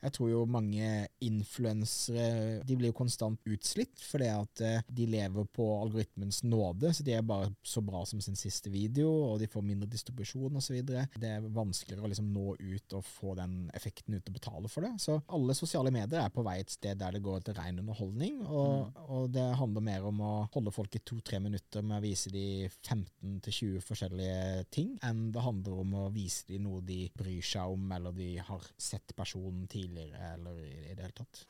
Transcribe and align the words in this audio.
Jeg 0.00 0.14
tror 0.16 0.30
jo 0.30 0.44
mange 0.48 0.88
influensere 1.24 2.60
De 2.66 2.76
blir 2.78 2.90
jo 2.90 2.96
konstant 2.96 3.40
utslitt 3.50 4.00
fordi 4.04 4.30
at 4.32 4.62
eh, 4.64 4.84
de 4.88 5.06
lever 5.10 5.46
på 5.54 5.66
algoritmens 5.80 6.42
nåde. 6.46 6.92
Så 6.96 7.04
de 7.06 7.14
er 7.16 7.26
bare 7.26 7.50
så 7.66 7.82
bra 7.84 8.02
som 8.08 8.20
sin 8.24 8.38
siste 8.38 8.72
video, 8.72 9.10
og 9.30 9.40
de 9.40 9.48
får 9.50 9.64
mindre 9.66 9.88
distribusjon 9.90 10.56
osv. 10.56 10.80
Det 10.86 11.28
er 11.28 11.44
vanskeligere 11.54 12.06
å 12.06 12.10
liksom 12.10 12.30
nå 12.32 12.54
ut 12.58 12.96
og 12.96 13.04
få 13.06 13.34
den 13.38 13.68
effekten 13.76 14.16
ut 14.16 14.30
og 14.30 14.36
betale 14.36 14.70
for 14.72 14.86
det. 14.86 14.94
Så 15.02 15.18
alle 15.32 15.56
sosiale 15.58 15.92
medier 15.94 16.22
er 16.22 16.32
på 16.34 16.44
vei 16.46 16.58
et 16.62 16.72
sted 16.72 16.98
der 17.00 17.16
det 17.16 17.22
går 17.24 17.44
til 17.46 17.56
ren 17.58 17.80
underholdning, 17.82 18.40
og, 18.46 19.00
og 19.10 19.28
det 19.34 19.46
handler 19.60 19.84
mer 19.84 20.06
om 20.08 20.22
å 20.24 20.32
holde 20.54 20.72
folk 20.74 20.96
i 20.96 21.02
to-tre 21.06 21.40
minutter 21.42 21.84
med 21.84 21.98
å 22.00 22.04
vise 22.04 22.32
de 22.32 22.68
15-20 22.68 23.84
forskjellige 23.84 24.66
ting, 24.74 24.94
enn 25.06 25.28
det 25.34 25.44
handler 25.44 25.82
om 25.84 25.96
å 26.02 26.08
vise 26.14 26.48
de 26.50 26.60
noe 26.62 26.82
de 26.86 27.02
bryr 27.16 27.44
seg 27.44 27.74
om, 27.74 27.86
eller 27.96 28.14
de 28.16 28.32
har 28.46 28.66
sett 28.80 29.14
personen 29.16 29.66
tidligere, 29.70 29.89
eller 29.98 30.58
i, 30.64 30.90
i 30.90 30.94
det 30.94 31.02
hele 31.02 31.12
tatt. 31.16 31.46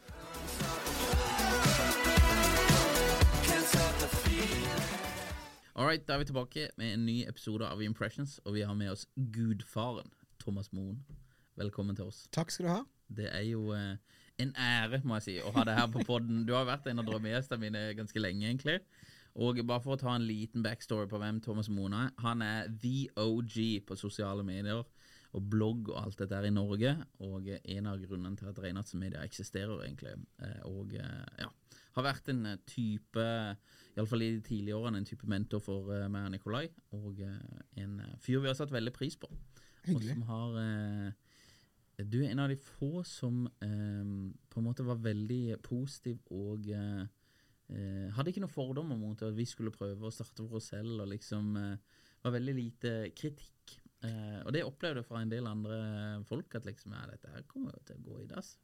Alright, 5.74 6.06
da 6.08 6.14
er 6.14 6.18
vi 6.18 6.24
tilbake 6.24 6.68
med 6.77 6.95
en 6.95 7.06
ny 7.06 7.23
episode 7.29 7.67
av 7.67 7.83
Impressions, 7.83 8.40
og 8.45 8.55
vi 8.55 8.64
har 8.67 8.74
med 8.74 8.90
oss 8.92 9.06
gudfaren 9.17 10.11
Thomas 10.42 10.73
Moen. 10.73 10.98
Velkommen 11.56 11.96
til 11.96 12.11
oss. 12.11 12.27
Takk 12.33 12.50
skal 12.52 12.67
du 12.67 12.70
ha. 12.73 12.80
Det 13.08 13.29
er 13.33 13.46
jo 13.48 13.70
eh, 13.74 13.96
en 14.42 14.52
ære, 14.56 15.00
må 15.05 15.18
jeg 15.18 15.27
si, 15.27 15.36
å 15.42 15.52
ha 15.55 15.64
deg 15.67 15.79
her 15.79 15.89
på 15.92 16.05
podden. 16.06 16.45
Du 16.48 16.55
har 16.56 16.68
vært 16.68 16.86
en 16.90 17.02
av 17.02 17.08
drømmegjestene 17.08 17.61
mine 17.62 17.83
ganske 17.98 18.23
lenge, 18.23 18.46
egentlig. 18.48 18.79
Og 19.40 19.61
bare 19.62 19.83
for 19.84 19.95
å 19.95 20.00
ta 20.00 20.14
en 20.17 20.27
liten 20.27 20.64
backstory 20.64 21.08
på 21.11 21.20
hvem 21.23 21.40
Thomas 21.45 21.70
Moen 21.70 21.95
er. 21.96 22.11
Han 22.24 22.42
er 22.42 22.70
the 22.83 23.06
OG 23.20 23.86
på 23.86 23.98
sosiale 23.98 24.42
medier 24.46 24.83
og 25.36 25.46
blogg 25.46 25.92
og 25.92 25.98
alt 26.01 26.18
dette 26.18 26.35
her 26.35 26.48
i 26.48 26.55
Norge. 26.55 26.92
Og 27.27 27.46
en 27.51 27.89
av 27.91 28.01
grunnene 28.02 28.39
til 28.39 28.51
at 28.51 28.58
Reinhards 28.63 28.96
Media 28.98 29.23
eksisterer, 29.27 29.85
egentlig. 29.85 30.17
Eh, 30.42 30.61
Og 30.67 30.95
eh, 30.98 31.45
ja, 31.45 31.48
har 31.96 32.07
vært 32.07 32.30
en 32.33 32.45
eh, 32.51 32.58
type, 32.67 33.27
iallfall 33.95 34.27
i 34.27 34.33
de 34.35 34.42
tidlige 34.46 34.77
årene, 34.79 35.02
en 35.02 35.07
type 35.08 35.29
mentor 35.30 35.63
for 35.63 35.92
meg 36.11 36.27
og 36.27 36.35
Nikolai. 36.35 36.64
Og 36.98 37.23
en 37.23 37.98
fyr 38.18 38.42
vi 38.42 38.51
har 38.51 38.58
satt 38.58 38.74
veldig 38.74 38.95
pris 38.96 39.18
på. 39.20 39.30
Og 39.95 40.02
som 40.05 40.23
har 40.29 40.58
Du 42.01 42.18
er 42.20 42.30
en 42.30 42.42
av 42.42 42.48
de 42.48 42.57
få 42.57 43.02
som 43.05 43.47
på 43.61 44.61
en 44.61 44.64
måte 44.64 44.85
var 44.85 45.01
veldig 45.01 45.57
positiv 45.62 46.18
og 46.30 46.68
hadde 47.70 48.29
ikke 48.29 48.42
noen 48.42 48.52
fordommer 48.52 48.98
mot 48.98 49.23
at 49.23 49.36
vi 49.36 49.47
skulle 49.48 49.73
prøve 49.73 50.08
å 50.08 50.12
starte 50.12 50.45
for 50.45 50.58
oss 50.58 50.70
selv, 50.73 51.01
og 51.01 51.08
liksom 51.12 51.55
var 51.57 52.35
veldig 52.35 52.55
lite 52.57 52.95
kritikk. 53.17 53.80
Eh, 54.00 54.38
og 54.46 54.52
det 54.56 54.64
opplevde 54.64 55.02
jeg 55.02 55.08
fra 55.11 55.20
en 55.20 55.33
del 55.33 55.48
andre 55.48 55.78
folk, 56.28 56.55
at 56.56 56.68
liksom 56.68 56.94
ja, 56.96 57.02
dette 57.11 57.33
her 57.34 57.44
kommer 57.50 57.74
jo 57.77 57.83
til 57.88 57.98
å 57.98 58.05
gå 58.06 58.20
i 58.22 58.28
dass. 58.30 58.55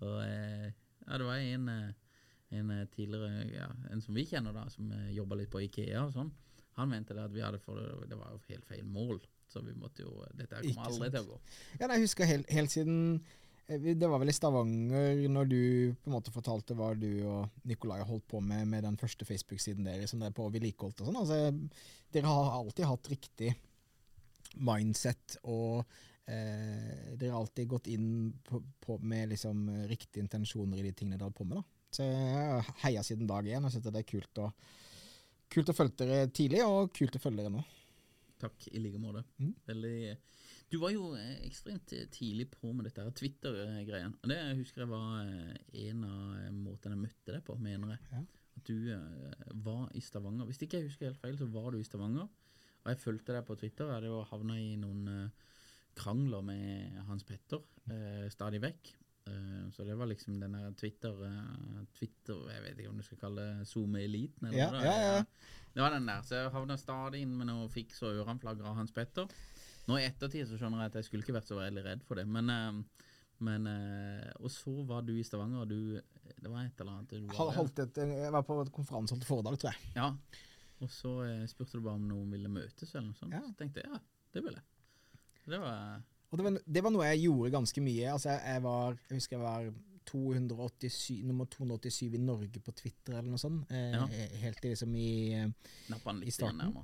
Og 0.00 0.22
eh, 0.24 0.70
ja, 1.04 1.18
det 1.20 1.26
var 1.26 1.42
en, 1.42 1.66
eh, 1.74 2.22
en 2.56 2.72
tidligere, 2.94 3.42
ja, 3.52 3.68
en 3.92 4.04
som 4.04 4.16
vi 4.16 4.24
kjenner 4.28 4.56
da, 4.56 4.64
som 4.72 4.88
uh, 4.92 5.10
jobba 5.12 5.36
litt 5.38 5.52
på 5.52 5.60
Ikea 5.66 6.06
og 6.06 6.14
sånn. 6.16 6.32
Han 6.78 6.88
mente 6.90 7.14
det 7.16 7.26
at 7.26 7.34
vi 7.34 7.44
hadde 7.44 7.60
for, 7.60 7.76
det 8.08 8.16
var 8.16 8.32
jo 8.32 8.40
helt 8.48 8.66
feil 8.68 8.88
mål. 8.88 9.20
Så 9.50 9.60
vi 9.66 9.74
måtte 9.74 10.04
jo 10.04 10.12
Dette 10.38 10.56
her 10.56 10.66
kommer 10.68 10.86
aldri 10.86 11.08
sant. 11.08 11.14
til 11.16 11.24
å 11.24 11.28
gå. 11.32 11.38
Ja, 11.80 11.86
nei, 11.90 11.96
jeg 11.98 12.06
husker 12.06 12.28
helt, 12.30 12.50
helt 12.54 12.70
siden 12.70 12.98
Det 13.66 14.06
var 14.06 14.20
vel 14.22 14.30
i 14.30 14.34
Stavanger 14.34 15.24
når 15.30 15.48
du 15.50 15.62
på 15.98 16.10
en 16.10 16.14
måte 16.14 16.30
fortalte 16.30 16.76
hva 16.78 16.92
du 16.94 17.08
og 17.26 17.66
Nikolai 17.66 17.98
holdt 18.06 18.28
på 18.30 18.38
med 18.42 18.68
med 18.70 18.86
den 18.86 18.98
første 18.98 19.26
Facebook-siden 19.26 19.86
deres, 19.86 20.14
som 20.14 20.22
dere 20.22 20.34
på 20.34 20.46
vedlikeholdt 20.54 21.02
og 21.02 21.10
sånn. 21.10 21.18
Altså, 21.18 21.82
dere 22.14 22.30
har 22.30 22.54
alltid 22.60 22.86
hatt 22.90 23.10
riktig 23.10 23.52
mindset, 24.58 25.36
og 25.48 25.84
eh, 26.26 27.14
dere 27.16 27.32
har 27.32 27.40
alltid 27.40 27.68
gått 27.70 27.90
inn 27.92 28.30
på, 28.46 28.62
på 28.82 28.98
med 29.02 29.30
liksom 29.34 29.68
eh, 29.68 29.84
riktige 29.90 30.24
intensjoner 30.24 30.80
i 30.80 30.88
de 30.88 30.94
tingene 30.96 31.18
dere 31.18 31.30
har 31.30 31.36
på 31.36 31.46
med. 31.48 31.60
da. 31.60 31.76
Så 31.90 32.06
jeg 32.06 32.34
har 32.38 32.74
heia 32.84 33.02
siden 33.06 33.30
dag 33.30 33.46
én 33.50 33.66
og 33.66 33.72
syns 33.74 33.86
det 33.86 33.98
er 33.98 34.06
kult 34.06 34.42
å, 34.42 34.50
kult 35.50 35.72
å 35.72 35.76
følge 35.76 36.04
dere 36.04 36.32
tidlig, 36.34 36.64
og 36.66 36.92
kult 36.96 37.16
å 37.18 37.22
følge 37.22 37.44
dere 37.44 37.54
nå. 37.56 37.62
Takk, 38.40 38.68
i 38.72 38.80
like 38.80 39.00
måte. 39.02 39.24
Mm. 39.36 39.54
Veldig 39.68 39.96
Du 40.70 40.78
var 40.80 40.92
jo 40.94 41.10
eh, 41.18 41.40
ekstremt 41.48 41.92
eh, 41.96 42.06
tidlig 42.14 42.46
på 42.54 42.72
med 42.72 42.86
dette 42.88 43.04
Twitter-greien. 43.18 44.14
Og 44.22 44.30
det 44.30 44.38
husker 44.60 44.84
jeg 44.84 44.92
var 44.92 45.24
en 45.26 46.04
av 46.06 46.52
måtene 46.54 46.94
jeg 46.94 47.02
møtte 47.08 47.34
deg 47.34 47.42
på, 47.46 47.58
mener 47.60 47.96
jeg. 47.96 48.04
Ja. 48.14 48.22
At 48.60 48.66
du 48.66 49.58
var 49.64 49.90
i 49.96 50.00
Stavanger. 50.04 50.46
Hvis 50.48 50.58
ikke 50.62 50.80
jeg 50.80 50.90
husker 50.90 51.10
helt 51.10 51.20
feil, 51.22 51.36
så 51.38 51.46
var 51.50 51.70
du 51.72 51.78
i 51.78 51.86
Stavanger. 51.86 52.26
Og 52.84 52.92
jeg 52.94 53.00
fulgte 53.02 53.34
deg 53.36 53.44
på 53.48 53.56
Twitter. 53.60 53.86
Jeg 53.90 53.98
hadde 53.98 54.08
jo 54.12 54.22
havna 54.30 54.56
i 54.60 54.72
noen 54.80 55.08
eh, 55.12 55.46
krangler 56.00 56.42
med 56.46 56.96
Hans 57.08 57.26
Petter 57.28 57.60
eh, 57.92 58.26
stadig 58.32 58.60
vekk. 58.64 58.92
Eh, 59.28 59.66
så 59.74 59.84
det 59.84 59.96
var 60.00 60.08
liksom 60.08 60.38
den 60.40 60.56
der 60.56 60.72
Twitter, 60.80 61.12
eh, 61.28 61.82
Twitter 61.98 62.38
Jeg 62.54 62.62
vet 62.64 62.78
ikke 62.80 62.92
om 62.94 62.96
du 63.02 63.04
skal 63.04 63.20
kalle 63.20 63.44
det 63.60 63.68
SoMe-eliten? 63.68 64.48
eller 64.48 64.58
Ja, 64.58 64.70
noe, 64.72 64.84
ja, 64.86 64.94
er. 64.94 65.18
ja. 65.20 65.58
Det 65.74 65.84
var 65.84 65.92
den 65.94 66.08
der, 66.08 66.22
så 66.26 66.34
jeg 66.40 66.50
havna 66.56 66.76
stadig 66.80 67.20
inn 67.22 67.36
med 67.38 67.46
noe 67.46 67.68
fiks 67.70 68.00
og 68.02 68.16
ørenflagger 68.24 68.66
av 68.66 68.80
Hans 68.80 68.90
Petter. 68.96 69.28
Nå 69.86 69.98
i 70.00 70.06
ettertid 70.08 70.48
så 70.48 70.56
skjønner 70.58 70.82
jeg 70.82 70.90
at 70.90 70.96
jeg 70.98 71.06
skulle 71.06 71.24
ikke 71.26 71.36
vært 71.36 71.50
så 71.52 71.58
veldig 71.60 71.84
redd 71.84 72.02
for 72.08 72.18
det, 72.18 72.24
men, 72.26 72.50
eh, 72.50 73.04
men 73.46 73.68
eh, 73.70 74.32
Og 74.40 74.50
så 74.52 74.72
var 74.88 75.04
du 75.06 75.12
i 75.16 75.22
Stavanger, 75.24 75.62
og 75.62 75.68
du 75.68 76.00
Det 76.40 76.50
var 76.50 76.64
et 76.64 76.80
eller 76.80 76.92
annet 76.96 77.10
du 77.12 77.26
var, 77.28 77.52
Holdt 77.56 77.78
et, 77.84 77.96
jeg 77.96 78.32
var 78.32 78.42
på 78.48 78.56
konferanse 78.72 79.14
holdt 79.14 79.28
foredrag, 79.28 79.58
tror 79.60 79.72
jeg. 79.74 79.92
Ja. 79.96 80.10
Og 80.80 80.90
så 80.92 81.10
eh, 81.26 81.42
spurte 81.50 81.76
du 81.78 81.84
bare 81.84 81.98
om 82.00 82.06
noen 82.08 82.30
ville 82.32 82.48
møtes, 82.52 82.94
eller 82.94 83.10
noe 83.10 83.18
sånt. 83.18 83.34
Ja. 83.36 83.42
Så 83.44 83.52
tenkte 83.58 83.82
jeg 83.82 83.90
ja, 83.92 84.00
det 84.34 84.44
vil 84.46 84.56
jeg. 84.56 84.66
Det 85.50 85.58
var 85.60 86.00
Og 86.30 86.38
det 86.38 86.44
var, 86.46 86.58
det 86.76 86.82
var 86.84 86.92
noe 86.94 87.08
jeg 87.10 87.24
gjorde 87.26 87.52
ganske 87.56 87.82
mye. 87.84 88.12
Altså, 88.12 88.30
jeg, 88.32 88.42
jeg 88.54 88.62
var 88.66 88.96
Jeg 89.08 89.18
husker 89.18 89.36
jeg 89.36 89.44
var 89.44 89.70
287, 90.10 91.20
nummer 91.28 91.46
287 91.50 92.14
i 92.16 92.22
Norge 92.22 92.62
på 92.64 92.72
Twitter, 92.74 93.18
eller 93.18 93.30
noe 93.30 93.40
sånt. 93.42 93.68
Eh, 93.70 93.92
Ja. 93.94 94.06
Helt 94.44 94.64
liksom 94.64 94.94
i 94.96 95.10
eh, 95.36 95.50
I 95.90 96.32
starten. 96.34 96.74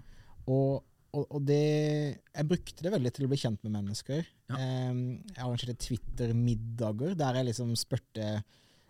Og, 0.47 0.85
og, 1.13 1.25
og 1.31 1.41
det 1.47 2.21
Jeg 2.29 2.47
brukte 2.49 2.85
det 2.85 2.93
veldig 2.93 3.13
til 3.17 3.27
å 3.27 3.33
bli 3.33 3.41
kjent 3.41 3.65
med 3.67 3.75
mennesker. 3.79 4.23
Ja. 4.51 4.61
Eh, 4.61 4.93
jeg 5.33 5.43
arrangerte 5.43 5.79
Twitter-middager 5.89 7.17
der 7.19 7.41
jeg 7.41 7.51
liksom 7.53 7.75
spurte 7.79 8.43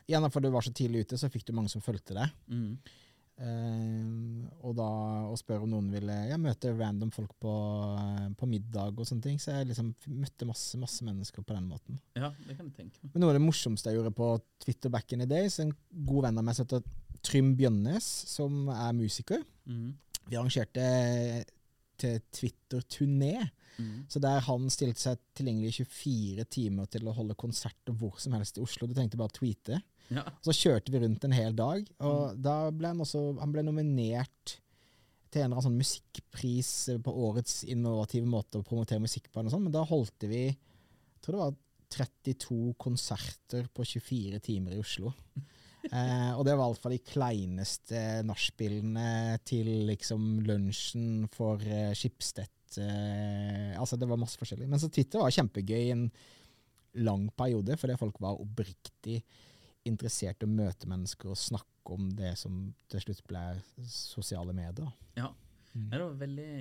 Gjerne 0.06 0.28
fordi 0.30 0.46
du 0.46 0.54
var 0.54 0.62
så 0.62 0.70
tidlig 0.70 1.00
ute, 1.02 1.16
så 1.18 1.26
fikk 1.26 1.48
du 1.48 1.56
mange 1.56 1.66
som 1.72 1.82
fulgte 1.82 2.14
deg. 2.14 2.30
Mm. 2.46 2.76
Eh, 3.36 4.04
og 4.64 4.72
da 4.78 4.86
og 5.28 5.34
spør 5.36 5.66
om 5.66 5.68
noen 5.74 5.90
ville 5.92 6.14
Jeg 6.30 6.40
møter 6.40 6.72
random 6.78 7.10
folk 7.12 7.34
på, 7.42 7.52
eh, 8.00 8.30
på 8.32 8.48
middag 8.48 8.96
og 8.96 9.08
sånne 9.08 9.26
ting. 9.26 9.40
Så 9.42 9.52
jeg 9.52 9.68
liksom 9.72 9.92
møtte 10.08 10.48
masse 10.48 10.80
masse 10.80 11.04
mennesker 11.04 11.44
på 11.44 11.56
den 11.56 11.68
måten. 11.68 12.00
Ja, 12.16 12.32
det 12.46 12.56
kan 12.56 12.70
jeg 12.70 12.76
tenke 12.78 13.02
meg. 13.02 13.12
Men 13.12 13.24
noe 13.24 13.34
av 13.34 13.38
det 13.38 13.44
morsomste 13.44 13.92
jeg 13.92 14.00
gjorde 14.00 14.14
på 14.16 14.30
Twitter 14.64 14.92
back 14.92 15.12
in 15.12 15.24
the 15.24 15.28
days, 15.28 15.60
en 15.60 15.74
god 16.08 16.28
venn 16.28 16.40
av 16.40 16.48
meg 16.48 16.56
som 16.56 16.66
heter 16.66 16.86
Trym 17.26 17.54
Bjønnes, 17.58 18.06
som 18.30 18.68
er 18.72 18.96
musiker. 18.96 19.44
Mm. 19.66 19.92
Vi 20.26 20.36
arrangerte 20.38 20.86
til 22.00 22.20
Twitter-turné. 22.34 23.48
Mm. 23.76 24.06
Så 24.08 24.20
der 24.22 24.40
han 24.46 24.70
stilte 24.72 25.02
seg 25.02 25.20
tilgjengelig 25.36 25.82
24 25.82 26.46
timer 26.52 26.88
til 26.92 27.08
å 27.08 27.14
holde 27.16 27.36
konserter 27.38 27.96
hvor 27.96 28.20
som 28.22 28.36
helst 28.36 28.58
i 28.58 28.64
Oslo. 28.64 28.88
Du 28.88 28.94
tenkte 28.96 29.20
bare 29.20 29.32
å 29.32 29.38
tweete. 29.38 29.80
Ja. 30.12 30.22
Så 30.44 30.54
kjørte 30.54 30.94
vi 30.94 31.02
rundt 31.02 31.24
en 31.26 31.34
hel 31.34 31.56
dag, 31.58 31.88
og 31.98 32.38
da 32.38 32.68
ble 32.70 32.92
han 32.92 33.02
også 33.02 33.24
Han 33.40 33.50
ble 33.50 33.64
nominert 33.66 34.52
til 35.32 35.42
en 35.42 35.48
eller 35.48 35.56
annen 35.56 35.66
sånn 35.66 35.80
musikkpris 35.80 36.72
på 37.02 37.14
årets 37.26 37.64
innovative 37.66 38.28
måte 38.30 38.60
å 38.60 38.66
promotere 38.66 39.02
musikk 39.02 39.26
på, 39.32 39.42
sånt, 39.50 39.66
men 39.66 39.74
da 39.74 39.82
holdt 39.84 40.28
vi 40.30 40.44
jeg 40.46 41.24
tror 41.24 41.34
det 41.34 41.42
var 41.42 41.56
32 41.96 42.74
konserter 42.78 43.66
på 43.74 43.84
24 43.86 44.38
timer 44.46 44.76
i 44.76 44.80
Oslo. 44.82 45.12
Eh, 45.92 46.32
og 46.34 46.44
det 46.46 46.54
var 46.56 46.68
i 46.68 46.74
hvert 46.74 46.84
fall 46.84 46.94
de 46.96 47.02
kleineste 47.06 48.02
nachspielene 48.26 49.38
til 49.46 49.70
liksom 49.88 50.40
lunsjen 50.46 51.26
for 51.34 51.62
eh, 51.62 51.92
Schibsted. 51.96 52.52
Eh, 52.82 53.72
altså 53.78 53.98
det 54.00 54.08
var 54.10 54.20
masse 54.20 54.40
forskjellig. 54.40 54.68
Men 54.70 54.82
så 54.82 54.90
Twitter 54.92 55.22
var 55.22 55.34
kjempegøy 55.34 55.82
i 55.82 55.94
en 55.94 56.06
lang 57.06 57.28
periode, 57.36 57.76
fordi 57.78 57.98
folk 58.00 58.20
var 58.24 58.40
oppriktig 58.40 59.20
interessert 59.86 60.42
i 60.42 60.48
å 60.48 60.52
møte 60.52 60.88
mennesker 60.90 61.32
og 61.32 61.40
snakke 61.40 61.94
om 61.94 62.08
det 62.18 62.32
som 62.40 62.70
til 62.90 63.04
slutt 63.04 63.22
ble 63.28 63.42
sosiale 63.86 64.54
medier. 64.56 64.88
Ja. 65.18 65.30
Mm. 65.76 65.90
Det, 65.92 66.00
var 66.00 66.14
veldig, 66.22 66.52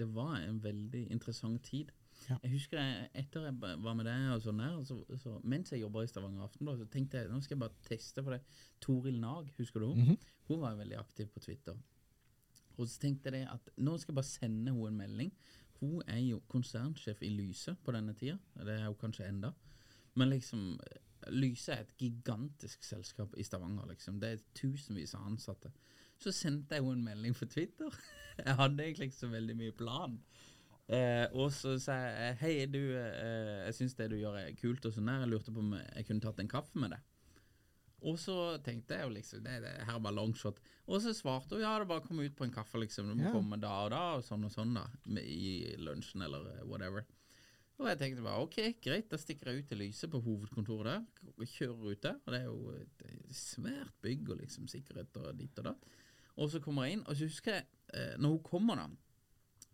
det 0.00 0.08
var 0.16 0.34
en 0.42 0.58
veldig 0.62 1.04
interessant 1.14 1.62
tid. 1.64 1.92
Ja. 2.28 2.36
Jeg 2.42 2.52
husker 2.52 2.80
jeg, 2.80 3.10
etter 3.22 3.46
jeg 3.48 3.54
var 3.60 3.94
med 3.96 4.04
deg, 4.04 4.24
og 4.34 4.42
sånn 4.44 4.60
der, 4.60 4.74
så, 4.84 4.98
så, 5.16 5.38
mens 5.48 5.72
jeg 5.72 5.80
jobba 5.80 6.02
i 6.04 6.10
Stavanger 6.10 6.44
Aftenblad, 6.44 6.80
så 6.82 6.88
tenkte 6.92 7.22
jeg 7.22 7.30
nå 7.32 7.40
skal 7.44 7.56
jeg 7.56 7.62
bare 7.62 7.86
teste 7.86 8.24
for 8.24 8.36
det. 8.36 8.42
Toril 8.84 9.16
Nag, 9.22 9.48
husker 9.56 9.80
du 9.80 9.88
henne? 9.92 10.12
Mhm. 10.12 10.34
Hun 10.48 10.60
var 10.60 10.76
veldig 10.76 10.96
aktiv 11.00 11.28
på 11.32 11.40
Twitter. 11.44 11.76
Og 12.78 12.86
så 12.88 13.00
tenkte 13.02 13.28
jeg 13.28 13.40
det 13.40 13.48
at 13.52 13.72
nå 13.76 13.96
skal 13.98 14.12
jeg 14.12 14.20
bare 14.20 14.28
sende 14.28 14.72
henne 14.72 14.88
en 14.88 15.00
melding. 15.02 15.32
Hun 15.80 16.02
er 16.06 16.22
jo 16.22 16.40
konsernsjef 16.50 17.20
i 17.22 17.30
Lyse 17.32 17.74
på 17.84 17.92
denne 17.94 18.14
tida. 18.18 18.38
Det 18.56 18.78
er 18.78 18.86
hun 18.86 18.98
kanskje 18.98 19.28
enda. 19.28 19.52
Men 20.18 20.32
liksom 20.32 20.78
Lyse 21.34 21.74
er 21.74 21.84
et 21.84 21.96
gigantisk 21.98 22.84
selskap 22.86 23.34
i 23.36 23.42
Stavanger. 23.42 23.86
liksom. 23.90 24.20
Det 24.20 24.30
er 24.32 24.44
tusenvis 24.54 25.14
av 25.14 25.26
ansatte. 25.26 25.72
Så 26.18 26.32
sendte 26.32 26.74
jeg 26.74 26.84
henne 26.84 26.98
en 26.98 27.04
melding 27.04 27.34
på 27.34 27.46
Twitter. 27.46 27.90
Jeg 28.38 28.54
hadde 28.54 28.84
egentlig 28.84 29.08
ikke 29.08 29.18
så 29.18 29.28
veldig 29.32 29.54
mye 29.58 29.72
plan. 29.74 30.12
Eh, 30.88 31.26
og 31.36 31.50
så 31.52 31.74
sa 31.82 31.98
jeg 32.08 32.36
hei, 32.40 32.54
du, 32.72 32.80
eh, 32.96 33.66
jeg 33.66 33.74
syns 33.76 33.94
det 33.98 34.06
du 34.10 34.16
gjør 34.16 34.38
er 34.40 34.54
kult, 34.56 34.86
og 34.88 34.94
sånn 34.96 35.10
der. 35.10 35.20
Jeg 35.26 35.32
lurte 35.34 35.52
på 35.52 35.60
om 35.60 35.74
jeg 35.76 36.06
kunne 36.08 36.24
tatt 36.24 36.40
en 36.40 36.48
kaffe 36.48 36.80
med 36.80 36.94
deg. 36.96 37.04
Og 38.08 38.14
så 38.22 38.34
tenkte 38.62 38.94
jeg 38.94 39.08
jo 39.08 39.10
liksom 39.16 39.42
det, 39.42 39.56
det 39.64 39.72
her 39.88 39.98
var 40.00 40.14
longshot. 40.14 40.60
Og 40.86 41.00
så 41.02 41.10
svarte 41.18 41.56
hun 41.56 41.64
ja, 41.64 41.74
det 41.80 41.84
er 41.88 41.90
bare 41.90 42.04
kom 42.06 42.20
ut 42.22 42.36
på 42.38 42.46
en 42.46 42.54
kaffe, 42.54 42.78
liksom. 42.78 43.08
Du 43.10 43.16
må 43.18 43.26
Ja. 43.26 43.32
komme 43.34 43.58
da 43.60 43.72
og 43.84 43.90
da, 43.90 44.02
og 44.16 44.22
sånn 44.24 44.44
og 44.46 44.52
sånn, 44.54 44.72
da. 44.78 44.86
I 45.18 45.74
lunsjen 45.82 46.22
eller 46.22 46.62
whatever. 46.64 47.04
Og 47.78 47.86
jeg 47.86 47.98
tenkte 47.98 48.22
bare 48.24 48.42
ok, 48.42 48.56
greit, 48.82 49.08
da 49.10 49.18
stikker 49.20 49.50
jeg 49.52 49.62
ut 49.64 49.68
til 49.68 49.78
Lyse 49.78 50.08
på 50.10 50.18
hovedkontoret 50.22 50.86
der. 50.94 51.32
og 51.36 51.44
Kjører 51.46 51.90
ut 51.92 52.00
der, 52.02 52.16
og 52.24 52.32
det 52.32 52.40
er 52.40 52.46
jo 52.48 52.70
et 52.74 53.34
svært 53.34 53.92
bygg 54.02 54.30
og 54.30 54.40
liksom 54.40 54.66
sikkerhet 54.70 55.16
og 55.20 55.36
ditt 55.38 55.58
og 55.58 55.64
datt. 55.68 55.84
Og 56.38 56.50
så 56.50 56.60
kommer 56.62 56.86
jeg 56.86 56.96
inn, 56.98 57.04
og 57.06 57.14
så 57.18 57.26
husker 57.28 57.52
jeg, 57.58 57.66
eh, 57.94 58.16
når 58.18 58.28
hun 58.38 58.42
kommer 58.42 58.76
da, 58.76 58.88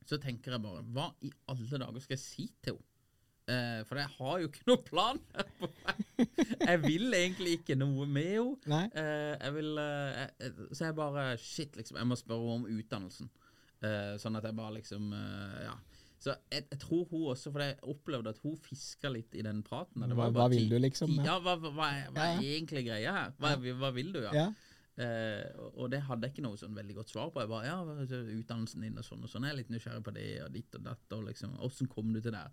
så 0.06 0.18
tenker 0.20 0.52
jeg 0.56 0.62
bare, 0.64 0.82
hva 0.94 1.10
i 1.24 1.30
alle 1.48 1.78
dager 1.84 2.00
skal 2.04 2.16
jeg 2.16 2.22
si 2.24 2.48
til 2.62 2.76
henne? 2.76 2.90
Eh, 3.44 3.82
for 3.84 3.98
jeg 4.00 4.08
har 4.16 4.38
jo 4.40 4.46
ikke 4.48 4.62
noe 4.70 4.80
plan. 4.86 5.18
Jeg 6.64 6.78
vil 6.80 7.12
egentlig 7.12 7.58
ikke 7.58 7.74
noe 7.76 8.06
med 8.08 8.30
henne. 8.64 8.78
Eh, 8.96 9.34
jeg 9.42 9.54
vil 9.58 9.80
eh, 9.82 10.62
Så 10.72 10.86
jeg 10.86 10.96
bare 10.96 11.24
Shit, 11.40 11.76
liksom. 11.76 11.98
Jeg 12.00 12.08
må 12.08 12.16
spørre 12.16 12.40
henne 12.54 12.70
om 12.70 12.78
utdannelsen. 12.80 13.28
Eh, 13.84 14.14
sånn 14.22 14.38
at 14.40 14.46
jeg 14.48 14.56
bare 14.56 14.76
liksom 14.78 15.12
eh, 15.12 15.58
Ja. 15.66 15.74
Så 16.24 16.32
jeg, 16.48 16.64
jeg 16.72 16.78
tror 16.80 17.02
hun 17.10 17.26
også, 17.34 17.50
for 17.52 17.60
jeg 17.60 17.74
opplevde 17.92 18.30
at 18.32 18.38
hun 18.40 18.54
fiska 18.64 19.10
litt 19.12 19.34
i 19.36 19.42
den 19.44 19.58
praten. 19.66 20.00
det 20.08 20.16
var 20.16 20.30
Hva- 20.30 20.38
bare 20.38 20.46
hva 20.46 20.54
vil 20.54 20.70
du, 20.70 20.78
liksom? 20.80 21.10
Ja. 21.18 21.34
Ja, 21.34 21.38
hva, 21.44 21.58
hva, 21.60 21.68
hva, 21.76 21.88
er, 21.98 22.06
hva 22.16 22.28
er 22.30 22.38
Ja. 22.40 22.54
egentlig 22.54 22.86
greia 22.86 23.12
her? 23.12 23.34
Hva, 23.36 23.50
hva 23.82 23.90
vil 23.92 24.08
du, 24.14 24.22
ja? 24.24 24.46
Eh, 24.96 25.50
og- 25.74 25.90
det 25.90 26.02
hadde 26.06 26.22
jeg 26.28 26.34
ikke 26.36 26.44
noe 26.46 26.56
sånn 26.56 26.74
veldig 26.76 26.94
godt 26.94 27.10
svar 27.10 27.30
på. 27.34 27.40
Jeg 27.40 27.48
bare, 27.48 27.66
ja, 27.66 27.82
utdannelsen 27.82 28.80
din 28.80 28.98
og 28.98 29.04
sånn 29.04 29.24
og 29.24 29.30
sånn. 29.30 29.42
Jeg 29.42 29.52
er 29.52 29.56
litt 29.56 29.70
nysgjerrig 29.74 30.04
på 30.04 30.14
det 30.14 30.42
og 30.44 30.52
ditt 30.52 30.74
og 30.78 30.84
datt. 30.84 31.12
Og 31.12 31.24
liksom, 31.26 31.56
hvordan 31.58 31.88
kom 31.90 32.12
du 32.12 32.20
til 32.20 32.32
det? 32.32 32.44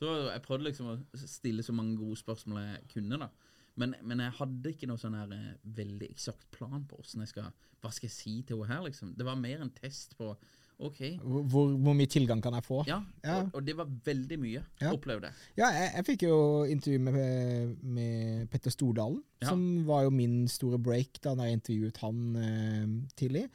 Så 0.00 0.32
jeg 0.32 0.42
prøvde 0.42 0.64
liksom 0.70 0.86
å 0.94 0.98
stille 1.14 1.62
så 1.62 1.74
mange 1.76 1.98
gode 2.00 2.16
spørsmål 2.16 2.62
jeg 2.64 2.88
kunne, 2.94 3.18
da. 3.18 3.28
Men, 3.76 3.94
men 4.02 4.18
jeg 4.18 4.32
hadde 4.32 4.72
ikke 4.72 4.88
noe 4.88 4.98
sånn 4.98 5.14
her 5.14 5.30
eh, 5.32 5.52
veldig 5.64 6.08
eksakt 6.10 6.50
plan 6.50 6.84
på 6.88 6.96
hvordan 6.96 7.20
jeg 7.24 7.28
skal 7.28 7.52
Hva 7.80 7.90
skal 7.92 8.08
jeg 8.08 8.16
si 8.16 8.42
til 8.42 8.58
henne 8.60 8.74
her, 8.74 8.82
liksom. 8.88 9.14
Det 9.16 9.24
var 9.24 9.36
mer 9.40 9.60
en 9.60 9.70
test 9.70 10.16
på 10.18 10.36
OK. 10.80 11.00
Hvor, 11.20 11.74
hvor 11.76 11.94
mye 11.98 12.08
tilgang 12.08 12.40
kan 12.42 12.54
jeg 12.56 12.64
få? 12.64 12.82
Ja, 12.88 13.02
Ja. 13.24 13.34
Og, 13.42 13.50
og 13.60 13.66
det 13.66 13.74
var 13.76 13.88
veldig 14.06 14.38
mye, 14.40 14.62
Ja. 14.80 14.92
opplevde 14.96 15.28
jeg. 15.28 15.34
Ja, 15.60 15.68
jeg, 15.76 15.90
jeg 15.98 16.06
fikk 16.08 16.22
jo 16.28 16.38
intervju 16.72 16.98
med, 17.04 17.76
med 17.84 18.48
Petter 18.50 18.72
Stordalen, 18.72 19.22
Ja. 19.42 19.48
som 19.52 19.84
var 19.88 20.04
jo 20.06 20.10
min 20.10 20.46
store 20.48 20.78
break 20.80 21.20
da 21.24 21.34
jeg 21.44 21.58
intervjuet 21.60 22.00
han 22.00 22.22
eh, 22.36 22.86
tidlig. 23.20 23.46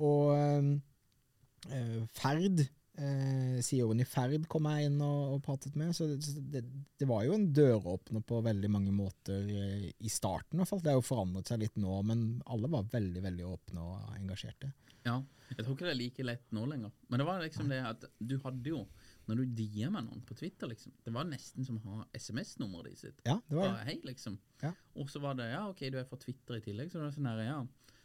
Og 0.00 0.32
eh, 0.36 2.06
Ferd, 2.16 2.62
eh, 2.98 3.60
CEO-en 3.64 4.00
i 4.00 4.06
Ferd, 4.08 4.46
kom 4.50 4.64
jeg 4.70 4.88
inn 4.88 5.00
og, 5.04 5.34
og 5.36 5.42
pratet 5.44 5.76
med. 5.76 5.92
Så 5.96 6.08
det, 6.08 6.20
det, 6.52 6.62
det 7.00 7.08
var 7.10 7.24
jo 7.26 7.34
en 7.36 7.48
døråpner 7.52 8.24
på 8.26 8.40
veldig 8.46 8.70
mange 8.72 8.92
måter 8.96 9.44
eh, 9.52 9.90
i 10.00 10.08
starten. 10.12 10.56
i 10.56 10.62
hvert 10.62 10.70
fall. 10.72 10.80
Det 10.84 10.92
har 10.94 11.00
jo 11.00 11.04
forandret 11.06 11.50
seg 11.52 11.60
litt 11.64 11.76
nå, 11.80 12.00
men 12.08 12.24
alle 12.50 12.70
var 12.72 12.88
veldig 12.92 13.22
veldig 13.28 13.46
åpne 13.52 13.84
og 13.84 14.14
engasjerte. 14.16 14.72
Ja, 15.06 15.22
jeg 15.56 15.64
tror 15.64 15.74
ikke 15.74 15.86
det 15.88 15.94
er 15.94 15.98
like 15.98 16.24
lett 16.24 16.50
nå 16.52 16.66
lenger. 16.68 16.90
Men 17.08 17.18
det 17.22 17.26
var 17.26 17.40
liksom 17.42 17.68
det 17.72 17.78
at 17.88 18.04
du 18.20 18.36
hadde 18.44 18.68
jo 18.68 18.82
Når 19.30 19.36
du 19.36 19.44
DM-er 19.54 20.02
noen 20.02 20.20
på 20.26 20.34
Twitter, 20.36 20.66
liksom 20.68 20.92
Det 21.04 21.12
var 21.14 21.24
nesten 21.24 21.64
som 21.64 21.76
å 21.78 21.94
ha 22.00 22.04
SMS-nummeret 22.18 23.00
ditt. 23.04 23.20
Ja, 23.24 23.36
det 23.48 23.56
var 23.56 23.76
det. 23.76 23.84
hei, 23.86 24.00
liksom. 24.04 24.38
Ja. 24.62 24.72
Og 24.96 25.08
så 25.10 25.20
var 25.22 25.34
det 25.38 25.50
ja, 25.52 25.68
ok, 25.70 25.78
du 25.90 25.98
er 26.00 26.04
fra 26.04 26.18
Twitter 26.18 26.56
i 26.58 26.60
tillegg. 26.64 26.90
Så 26.90 26.98
det 26.98 27.04
var 27.06 27.12
sånn 27.16 27.28
her, 27.30 27.42
ja. 27.46 27.60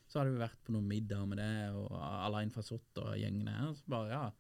Så 0.08 0.20
hadde 0.20 0.36
vi 0.36 0.44
vært 0.44 0.60
på 0.64 0.72
noen 0.76 0.86
middag 0.88 1.26
med 1.28 1.40
det, 1.42 1.72
og 1.74 1.90
Alain 1.98 2.52
Fasott 2.54 3.00
og 3.02 3.16
gjengene 3.18 3.56
her. 3.58 3.72
Så 3.74 3.84
bare, 3.90 4.10
ja. 4.14 4.32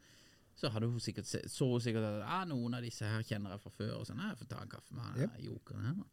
Så 0.56 0.69
hadde 0.72 0.88
hun 0.88 1.00
sikkert 1.02 1.25
se- 1.25 1.48
så 1.50 1.66
hun 1.72 1.81
sikkert 1.81 2.06
at 2.06 2.19
ja, 2.22 2.44
noen 2.46 2.78
av 2.78 2.86
disse 2.86 3.04
her 3.10 3.24
kjenner 3.25 3.56
jeg 3.56 3.63
fra 3.66 3.72
før. 3.74 3.96
Og 4.00 4.06
sånn, 4.07 4.22
jeg 4.22 4.38
får 4.44 4.48
ta 4.54 4.62
en 4.62 4.69
kaffe 4.69 4.94
med 4.96 5.18
Yep. 5.25 5.40
jokeren 5.50 5.86
her. 5.90 6.06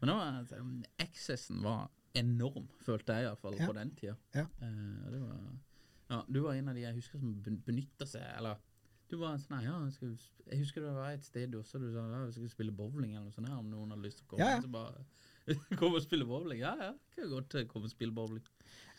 Men 0.00 0.10
var, 0.10 0.42
altså, 0.42 0.58
accessen 0.98 1.62
var 1.62 1.88
enorm, 2.18 2.66
følte 2.82 3.14
jeg 3.14 3.24
iallfall, 3.28 3.54
Ja. 3.58 3.66
på 3.70 3.74
den 3.78 3.90
tida. 3.94 4.16
Ja. 4.34 4.46
Eh, 4.60 5.10
det 5.14 5.20
var 5.22 5.38
ja, 6.08 6.22
du 6.28 6.40
var 6.44 6.56
en 6.56 6.70
av 6.72 6.76
de 6.78 6.86
jeg 6.86 6.96
husker 6.96 7.20
som 7.20 7.34
ben- 7.44 7.62
benytta 7.66 8.06
seg 8.08 8.24
Eller 8.38 8.56
du 9.08 9.16
var 9.20 9.38
sånn 9.40 9.64
ja, 9.64 9.76
jeg, 9.86 9.94
skal, 9.96 10.10
jeg 10.50 10.60
husker 10.60 10.84
det 10.84 10.92
var 10.96 11.14
et 11.14 11.24
sted 11.24 11.54
også 11.56 11.80
du 11.80 11.88
sa 11.94 12.04
ja, 12.04 12.24
vi 12.26 12.34
skulle 12.36 12.52
spille 12.52 12.74
bowling 12.76 13.14
eller 13.14 13.28
noe 13.28 13.36
sånt. 13.36 13.48
her 13.48 13.56
Om 13.56 13.70
noen 13.72 13.94
hadde 13.94 14.04
lyst 14.04 14.20
til 14.20 14.28
å 14.28 14.32
komme. 14.34 14.48
Ja. 14.48 14.60
Så 14.64 14.72
bare 14.72 15.06
Kom 15.80 15.94
og 15.96 16.02
spille 16.04 16.26
bowling? 16.28 16.60
Ja, 16.60 16.74
ja. 16.76 16.90
Kan 17.14 17.30
godt 17.32 17.54
eh, 17.56 17.64
komme 17.70 17.88
og 17.88 17.92
spille 17.92 18.12
bowling. 18.12 18.44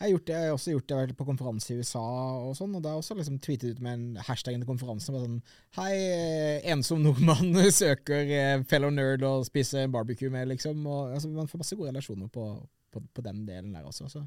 har, 0.00 0.08
gjort 0.10 0.24
det, 0.26 0.34
jeg 0.34 0.48
har 0.48 0.56
også 0.56 0.72
gjort 0.72 0.86
det 0.88 0.94
jeg 0.94 0.98
har 0.98 1.06
vært 1.06 1.18
på 1.20 1.26
konferanse 1.28 1.70
i 1.70 1.76
USA 1.78 2.02
og 2.48 2.54
sånn, 2.58 2.72
og 2.74 2.82
da 2.82 2.90
har 2.90 2.96
jeg 2.98 3.04
også 3.04 3.16
liksom 3.18 3.36
tweetet 3.44 3.76
ut 3.76 3.82
med 3.84 3.98
en 3.98 4.22
hashtag 4.26 4.56
til 4.56 4.66
konferansen 4.66 5.18
sånn 5.20 5.36
Hei, 5.76 5.92
eh, 6.08 6.70
ensom 6.72 7.04
nordmann 7.04 7.54
søker 7.82 8.32
eh, 8.34 8.64
fellow 8.70 8.90
nerd 8.90 9.22
og 9.28 9.44
spiser 9.46 9.86
barbecue 9.92 10.32
med, 10.32 10.48
liksom. 10.50 10.82
Og, 10.88 11.14
altså, 11.14 11.30
man 11.36 11.50
får 11.52 11.62
masse 11.62 11.78
gode 11.78 11.92
relasjoner 11.92 12.32
på, 12.34 12.48
på, 12.90 13.04
på 13.14 13.26
den 13.28 13.44
delen 13.46 13.76
der 13.76 13.86
også. 13.86 14.08
Så 14.10 14.24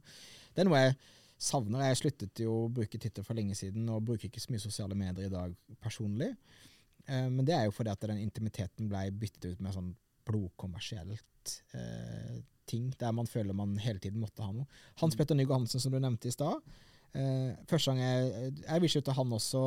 det 0.53 0.63
er 0.63 0.69
noe 0.69 0.85
jeg 0.85 0.95
savner. 1.43 1.87
Jeg 1.89 1.99
sluttet 1.99 2.43
jo 2.43 2.53
å 2.63 2.69
bruke 2.71 2.99
Twitter 2.99 3.25
for 3.25 3.37
lenge 3.37 3.57
siden, 3.57 3.87
og 3.91 4.05
bruker 4.07 4.29
ikke 4.29 4.43
så 4.43 4.53
mye 4.53 4.63
sosiale 4.63 4.97
medier 4.97 5.27
i 5.27 5.33
dag 5.33 5.55
personlig. 5.83 6.31
Eh, 7.05 7.27
men 7.29 7.43
det 7.47 7.57
er 7.57 7.67
jo 7.67 7.75
fordi 7.75 7.91
at 7.93 8.07
den 8.07 8.23
intimiteten 8.23 8.89
ble 8.91 9.05
byttet 9.19 9.53
ut 9.53 9.63
med 9.63 9.75
sånn 9.75 9.91
blodkommersielt 10.27 11.55
eh, 11.75 12.41
ting, 12.69 12.87
der 12.99 13.11
man 13.15 13.27
føler 13.27 13.55
man 13.57 13.75
hele 13.81 13.99
tiden 13.99 14.21
måtte 14.23 14.45
ha 14.45 14.53
noe. 14.55 14.67
Hans 15.01 15.17
Petter 15.19 15.35
Nygaard 15.35 15.65
Hansen, 15.65 15.83
som 15.83 15.91
du 15.91 15.99
nevnte 15.99 16.31
i 16.31 16.35
stad. 16.35 16.63
Eh, 17.13 17.51
første 17.69 17.91
gang 17.91 17.99
jeg, 18.01 18.53
jeg 18.63 18.83
reachet 18.83 19.03
ut 19.03 19.09
til 19.09 19.17
han 19.19 19.35
også 19.37 19.63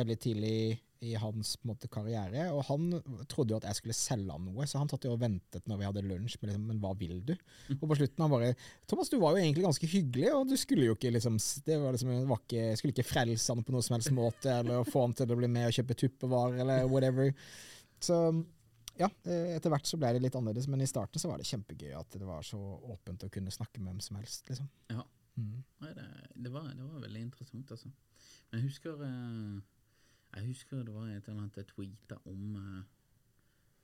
veldig 0.00 0.16
tidlig 0.24 0.56
i 1.00 1.14
hans 1.16 1.54
på 1.56 1.70
måte, 1.70 1.88
karriere, 1.92 2.50
og 2.52 2.60
han 2.68 2.90
trodde 3.30 3.54
jo 3.54 3.58
at 3.60 3.66
jeg 3.70 3.78
skulle 3.78 3.96
selge 3.96 4.34
han 4.34 4.44
noe, 4.44 4.66
så 4.68 4.82
han 4.82 4.90
tatt 4.90 5.06
jo 5.06 5.14
og 5.14 5.22
ventet 5.22 5.64
når 5.70 5.80
vi 5.80 5.86
hadde 5.88 6.04
lunsj 6.04 6.36
Men, 6.42 6.50
liksom, 6.50 6.66
men 6.68 6.82
hva 6.82 6.92
vil 7.00 7.22
du? 7.24 7.32
Og 7.78 7.86
på 7.88 7.96
slutten 8.02 8.24
han 8.24 8.32
bare 8.32 8.50
Thomas, 8.90 9.08
du 9.08 9.16
var 9.22 9.32
jo 9.32 9.40
egentlig 9.40 9.64
ganske 9.64 9.88
hyggelig, 9.88 10.28
og 10.36 10.50
du 10.50 10.56
skulle 10.60 10.90
jo 10.90 10.96
ikke 10.98 11.14
liksom 11.14 11.38
Det 11.64 11.78
var 11.80 11.96
liksom, 11.96 12.12
var 12.28 12.42
ikke, 12.44 12.66
skulle 12.76 12.96
ikke 12.96 13.08
frelse 13.08 13.54
han 13.54 13.64
på 13.64 13.74
noen 13.74 13.86
som 13.86 13.96
helst 13.96 14.12
måte, 14.16 14.52
eller 14.60 14.84
få 14.88 15.06
han 15.06 15.16
til 15.16 15.32
å 15.32 15.40
bli 15.40 15.50
med 15.56 15.70
og 15.70 15.76
kjøpe 15.78 15.96
tuppevarer, 16.04 16.60
eller 16.66 16.84
whatever. 16.90 17.32
Så 18.04 18.20
ja, 19.00 19.08
eh, 19.24 19.56
etter 19.56 19.72
hvert 19.72 19.88
så 19.88 19.96
ble 20.00 20.12
det 20.12 20.20
litt 20.26 20.36
annerledes, 20.36 20.68
men 20.68 20.84
i 20.84 20.90
starten 20.90 21.22
så 21.22 21.30
var 21.30 21.40
det 21.40 21.48
kjempegøy 21.48 21.94
at 21.96 22.20
det 22.20 22.28
var 22.28 22.44
så 22.44 22.60
åpent 22.92 23.24
å 23.24 23.32
kunne 23.32 23.52
snakke 23.54 23.80
med 23.80 23.94
hvem 23.94 24.04
som 24.04 24.20
helst, 24.20 24.44
liksom. 24.50 24.68
Ja. 24.92 25.06
Mm. 25.40 25.62
Det, 25.80 25.92
det, 26.34 26.50
var, 26.52 26.66
det 26.76 26.84
var 26.84 27.04
veldig 27.06 27.22
interessant, 27.24 27.70
altså. 27.72 27.88
Men 28.50 28.60
jeg 28.60 28.68
husker 28.68 29.04
eh, 29.06 29.60
Jeg 30.30 30.46
husker 30.46 30.84
det 30.86 30.94
var 30.94 31.08
et 31.10 31.28
eller 31.28 31.42
annet 31.42 31.60
jeg 31.60 31.68
tweeta 31.72 32.18
om 32.30 32.56
eh, 32.60 32.82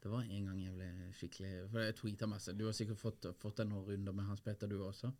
Det 0.02 0.10
var 0.12 0.26
en 0.26 0.50
gang 0.50 0.60
jeg 0.62 0.74
ble 0.76 0.90
skikkelig 1.18 1.52
For 1.72 1.82
jeg 1.82 1.96
tweeta 1.98 2.28
masse. 2.30 2.54
Du 2.54 2.66
har 2.68 2.76
sikkert 2.76 3.00
fått, 3.00 3.26
fått 3.40 3.62
deg 3.62 3.70
noen 3.70 3.88
runder 3.88 4.14
med 4.14 4.28
Hans 4.28 4.44
Petter, 4.44 4.70
du 4.70 4.78
også. 4.84 5.10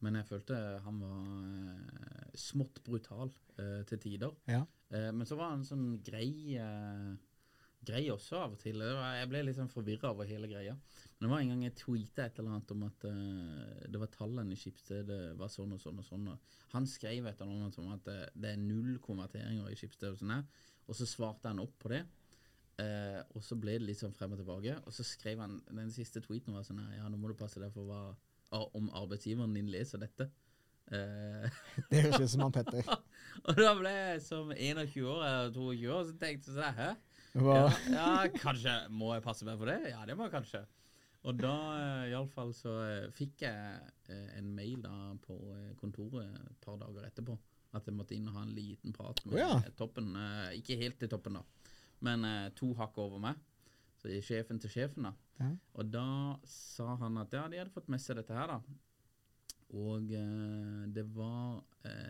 Men 0.00 0.16
jeg 0.16 0.28
følte 0.30 0.58
han 0.84 1.00
var 1.02 1.24
eh, 1.64 2.36
smått 2.38 2.82
brutal 2.86 3.32
eh, 3.58 3.82
til 3.88 4.00
tider. 4.06 4.36
Ja. 4.48 4.64
Men 4.90 5.22
så 5.22 5.36
var 5.38 5.52
han 5.52 5.60
sånn 5.62 6.00
grei 6.02 6.58
Grei 7.80 8.02
også 8.12 8.36
av 8.42 8.54
og 8.54 8.60
til. 8.60 8.82
Jeg 8.84 9.28
ble 9.30 9.40
litt 9.46 9.56
sånn 9.56 9.70
forvirra 9.72 10.10
over 10.12 10.28
hele 10.28 10.50
greia. 10.50 10.74
Men 11.16 11.24
det 11.24 11.30
var 11.32 11.42
en 11.42 11.52
gang 11.52 11.62
jeg 11.64 11.76
tweeta 11.80 12.26
et 12.26 12.40
eller 12.40 12.56
annet 12.56 12.74
om 12.74 12.82
at 12.84 13.06
uh, 13.08 13.84
det 13.88 14.00
var 14.02 14.10
tallene 14.12 14.52
i 14.52 14.58
Skipsstedet 14.60 15.06
det 15.08 15.36
var 15.40 15.52
sånn 15.52 15.72
og 15.76 15.80
sånn 15.80 16.02
og 16.02 16.06
sånn. 16.06 16.26
Og 16.32 16.56
han 16.74 16.88
skrev 16.88 17.28
et 17.28 17.40
eller 17.40 17.56
annet 17.56 17.78
om 17.80 17.92
at 17.94 18.04
det, 18.08 18.18
det 18.36 18.52
er 18.52 18.60
null 18.60 18.98
konverteringer 19.04 19.72
i 19.72 19.78
Skipsstedet 19.80 20.12
og 20.12 20.20
sånn 20.20 20.34
her. 20.36 20.66
Og 20.90 20.98
så 20.98 21.08
svarte 21.08 21.48
han 21.48 21.62
opp 21.64 21.78
på 21.80 21.92
det. 21.94 22.02
Uh, 22.80 23.20
og 23.36 23.44
så 23.44 23.56
ble 23.60 23.78
det 23.78 23.88
litt 23.88 24.00
sånn 24.00 24.16
frem 24.16 24.36
og 24.36 24.42
tilbake. 24.42 24.76
Og 24.84 24.96
så 24.96 25.06
skrev 25.06 25.40
han 25.40 25.58
den 25.72 25.92
siste 25.94 26.20
tweeten 26.24 26.56
var 26.56 26.68
sånn 26.68 26.82
her 26.84 27.00
Ja, 27.00 27.08
nå 27.08 27.20
må 27.20 27.32
du 27.32 27.38
passe 27.38 27.62
deg 27.62 27.72
for 27.76 27.88
hva 27.88 28.02
om 28.74 28.88
arbeidsgiveren 28.98 29.52
din 29.54 29.68
leser 29.70 30.00
dette. 30.02 30.26
Det 31.90 32.00
høres 32.02 32.24
ut 32.24 32.32
som 32.32 32.40
han 32.48 32.54
Petter. 32.54 32.88
og 33.46 33.58
da 33.60 33.74
ble 33.78 33.92
jeg 33.94 34.22
som 34.24 34.50
21 34.50 35.04
år 35.06 35.20
eller 35.22 35.52
22 35.54 35.92
år, 35.94 36.08
så 36.08 36.16
tenkte 36.18 36.50
jeg 36.50 36.56
sånn 36.56 36.78
Hæ? 36.80 36.88
Ja, 37.38 37.70
ja, 37.92 38.10
kanskje 38.34 38.72
Må 38.90 39.12
jeg 39.14 39.22
passe 39.22 39.46
meg 39.46 39.58
for 39.60 39.70
det? 39.70 39.92
Ja, 39.92 40.02
det 40.08 40.16
må 40.18 40.26
jeg 40.26 40.34
kanskje. 40.34 40.64
Og 41.28 41.36
da 41.36 41.54
eh, 41.76 42.10
iallfall 42.14 42.52
så 42.56 42.74
eh, 42.86 43.10
fikk 43.12 43.44
jeg 43.44 43.80
eh, 44.08 44.28
en 44.38 44.48
mail 44.56 44.80
da 44.84 44.94
på 45.20 45.36
kontoret 45.80 46.30
et 46.32 46.60
par 46.64 46.78
dager 46.80 47.04
etterpå. 47.10 47.36
At 47.76 47.86
jeg 47.86 47.94
måtte 47.94 48.16
inn 48.16 48.28
og 48.30 48.38
ha 48.38 48.44
en 48.46 48.54
liten 48.56 48.94
prat 48.96 49.20
med 49.26 49.36
oh, 49.36 49.40
ja. 49.42 49.72
toppen. 49.78 50.14
Ikke 50.56 50.78
helt 50.80 50.96
til 50.98 51.10
toppen, 51.12 51.36
da, 51.38 51.74
men 52.02 52.24
to 52.58 52.72
hakk 52.74 52.96
over 52.98 53.20
meg. 53.22 53.38
Så 54.00 54.10
sjefen 54.26 54.58
til 54.58 54.72
sjefen, 54.72 55.06
da. 55.06 55.12
Ja. 55.38 55.50
Og 55.78 55.92
da 55.92 56.06
sa 56.50 56.96
han 56.98 57.20
at 57.20 57.36
ja, 57.36 57.44
de 57.52 57.60
hadde 57.60 57.70
fått 57.70 57.92
med 57.92 58.02
seg 58.02 58.18
dette 58.18 58.34
her, 58.34 58.50
da. 58.50 58.58
Og 59.78 60.10
det 60.90 61.04
var 61.14 61.60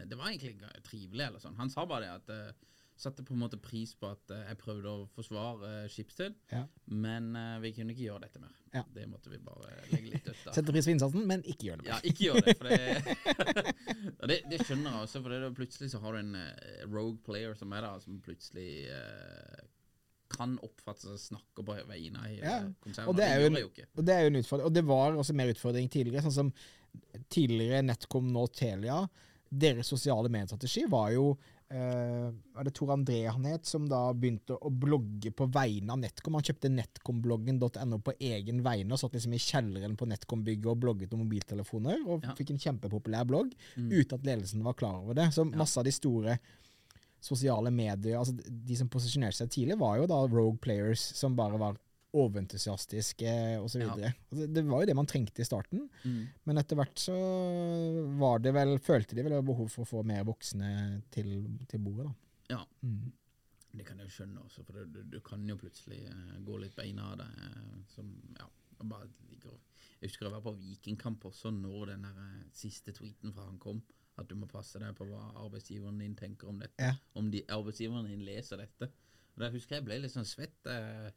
Det 0.08 0.16
var 0.16 0.30
egentlig 0.30 0.56
trivelig, 0.86 1.26
eller 1.26 1.42
sånn. 1.44 1.60
Han 1.60 1.68
sa 1.68 1.84
bare 1.84 2.08
det 2.08 2.14
at 2.40 2.64
Satte 3.00 3.22
på 3.24 3.32
en 3.32 3.40
måte 3.40 3.56
pris 3.56 3.94
på 3.96 4.10
at 4.12 4.32
eh, 4.34 4.42
jeg 4.50 4.58
prøvde 4.60 4.90
å 4.92 5.06
forsvare 5.14 5.68
uh, 5.84 5.86
Schibsted, 5.88 6.34
Ja. 6.52 6.66
men 6.92 7.30
uh, 7.32 7.54
vi 7.62 7.70
kunne 7.72 7.94
ikke 7.94 8.04
gjøre 8.10 8.26
dette 8.26 8.42
mer. 8.42 8.52
Ja. 8.74 8.82
Det 8.92 9.06
måtte 9.08 9.30
vi 9.32 9.38
bare 9.40 9.70
legge 9.88 10.10
litt 10.12 10.26
dødt 10.26 10.42
av. 10.50 10.52
Sette 10.58 10.74
pris 10.74 10.84
på 10.84 10.92
innsatsen, 10.92 11.24
men 11.30 11.40
ikke 11.48 11.70
gjør 11.70 11.80
det. 11.80 11.86
mer. 11.86 11.94
Ja, 11.94 12.00
ikke 12.10 12.26
gjør 12.26 12.44
det. 12.44 12.54
For 12.60 12.68
det, 12.68 14.28
det, 14.30 14.36
det 14.52 14.58
skjønner 14.66 14.90
jeg 14.92 15.06
også, 15.06 15.22
for 15.24 15.32
det 15.32 15.50
plutselig 15.56 15.88
så 15.94 16.00
har 16.04 16.12
du 16.18 16.20
en 16.20 16.36
uh, 16.36 16.82
rogue 16.92 17.16
player 17.26 17.56
som 17.58 17.72
er 17.72 17.86
der, 17.88 18.02
som 18.04 18.20
plutselig 18.26 18.68
uh, 18.92 19.62
kan 20.30 20.58
oppfatte 20.62 21.08
seg 21.08 21.22
snakker 21.24 21.64
på 21.66 21.78
vegne 21.88 22.20
av 22.20 22.36
Ja, 22.36 22.58
konsernet. 22.84 23.08
og 23.10 23.16
det 23.18 23.24
er 23.30 23.40
jo 23.40 23.48
en- 23.50 23.58
jo. 23.64 23.70
Og 23.96 24.04
det 24.06 24.14
er 24.14 24.20
jo 24.26 24.34
en 24.34 24.38
utfordring. 24.42 24.66
Og 24.68 24.76
det 24.76 24.84
var 24.92 25.16
også 25.24 25.34
mer 25.40 25.50
utfordring 25.56 25.88
tidligere. 25.90 26.22
Sånn 26.28 26.36
som 26.36 26.52
tidligere 27.32 27.80
Netcom, 27.88 28.28
nå 28.30 28.44
Telia. 28.54 29.00
Deres 29.50 29.88
sosiale 29.90 30.30
mediestrategi 30.30 30.84
var 30.92 31.10
jo 31.16 31.32
eh, 31.70 32.28
er 32.58 32.64
det 32.66 32.72
Tor 32.74 32.88
André 32.96 33.20
han 33.30 33.44
het, 33.46 33.64
som 33.66 33.86
da 33.88 34.12
begynte 34.12 34.56
å 34.58 34.70
blogge 34.70 35.30
på 35.36 35.46
vegne 35.54 35.92
av 35.94 35.98
Netcom? 36.02 36.34
Han 36.34 36.42
kjøpte 36.46 36.70
netcombloggen.no 36.74 37.98
på 38.02 38.14
egen 38.20 38.62
vegne 38.66 38.92
og 38.96 38.98
satt 39.02 39.14
liksom 39.16 39.34
i 39.36 39.42
kjelleren 39.42 39.96
på 40.00 40.08
Netcom-bygget 40.10 40.66
og 40.72 40.80
blogget 40.82 41.12
om 41.14 41.22
mobiltelefoner, 41.24 42.02
og 42.06 42.24
Ja. 42.24 42.34
fikk 42.34 42.50
en 42.50 42.58
kjempepopulær 42.58 43.24
blogg 43.26 43.52
Mm. 43.76 43.90
uten 43.92 44.14
at 44.18 44.24
ledelsen 44.26 44.62
var 44.62 44.74
klar 44.74 45.00
over 45.02 45.14
det. 45.14 45.28
Så 45.32 45.44
masse 45.44 45.78
av 45.78 45.84
de 45.84 45.92
store 45.92 46.38
sosiale 47.20 47.70
medier, 47.70 48.16
altså 48.18 48.32
de 48.34 48.74
som 48.76 48.88
posisjonerte 48.88 49.36
seg 49.36 49.50
tidlig, 49.50 49.78
var 49.78 49.98
jo 49.98 50.06
da 50.06 50.26
rogue 50.26 50.58
players 50.58 51.00
som 51.14 51.36
bare 51.36 51.58
var 51.58 51.76
overentusiastiske 52.12 53.32
osv. 53.62 53.80
Ja. 53.84 53.94
videre 53.94 54.12
Altså, 54.30 54.46
det 54.54 54.64
var 54.68 54.82
jo 54.82 54.88
det 54.90 54.96
man 54.96 55.06
trengte 55.10 55.42
i 55.42 55.46
starten, 55.48 55.88
Mm. 56.04 56.28
men 56.44 56.58
etter 56.58 56.76
hvert 56.76 56.98
så 56.98 57.16
var 58.18 58.38
det 58.42 58.52
vel, 58.54 58.78
følte 58.78 59.14
de 59.16 59.22
vel 59.26 59.32
det 59.36 59.44
behov 59.46 59.68
for 59.70 59.84
å 59.84 59.88
få 59.90 60.02
mer 60.06 60.24
voksne 60.24 61.02
til, 61.10 61.46
til 61.68 61.80
bordet. 61.84 62.06
da. 62.06 62.14
Ja. 62.56 62.64
Mm. 62.82 63.12
Det 63.72 63.84
kan 63.86 63.98
jeg 63.98 64.08
jo 64.08 64.14
skjønne 64.16 64.40
også, 64.44 64.64
for 64.66 64.84
du, 64.84 65.02
du 65.06 65.20
kan 65.22 65.44
jo 65.46 65.54
plutselig 65.56 66.00
eh, 66.10 66.38
gå 66.42 66.56
litt 66.58 66.74
beina 66.74 67.12
av 67.12 67.18
deg. 67.20 67.36
eh, 67.46 67.76
som, 67.94 68.08
ja, 68.38 68.48
bare 68.82 69.06
ligger 69.30 69.52
Jeg 70.00 70.08
husker 70.08 70.26
jeg 70.26 70.32
var 70.32 70.40
på 70.42 70.56
Vikingkamp 70.58 71.24
også 71.28 71.52
når 71.54 71.92
den 71.92 72.02
der, 72.08 72.16
eh, 72.24 72.48
siste 72.56 72.92
tweeten 72.96 73.32
fra 73.36 73.44
han 73.46 73.58
kom. 73.62 73.82
At 74.18 74.26
du 74.28 74.34
må 74.34 74.48
passe 74.50 74.78
deg 74.82 74.96
på 74.98 75.06
hva 75.06 75.20
arbeidsgiveren 75.44 75.98
din 76.02 76.16
tenker 76.16 76.48
om 76.50 76.58
dette. 76.58 76.74
Ja. 76.82 76.94
Om 77.14 77.30
de, 77.30 77.44
arbeidsgiveren 77.48 78.08
din 78.10 78.24
leser 78.26 78.56
dette. 78.58 78.90
Og 79.36 79.38
Da 79.44 79.50
husker 79.54 79.76
jeg 79.78 79.84
ble 79.86 80.00
litt 80.02 80.12
sånn 80.12 80.26
svett. 80.26 80.58
Eh, 80.66 81.10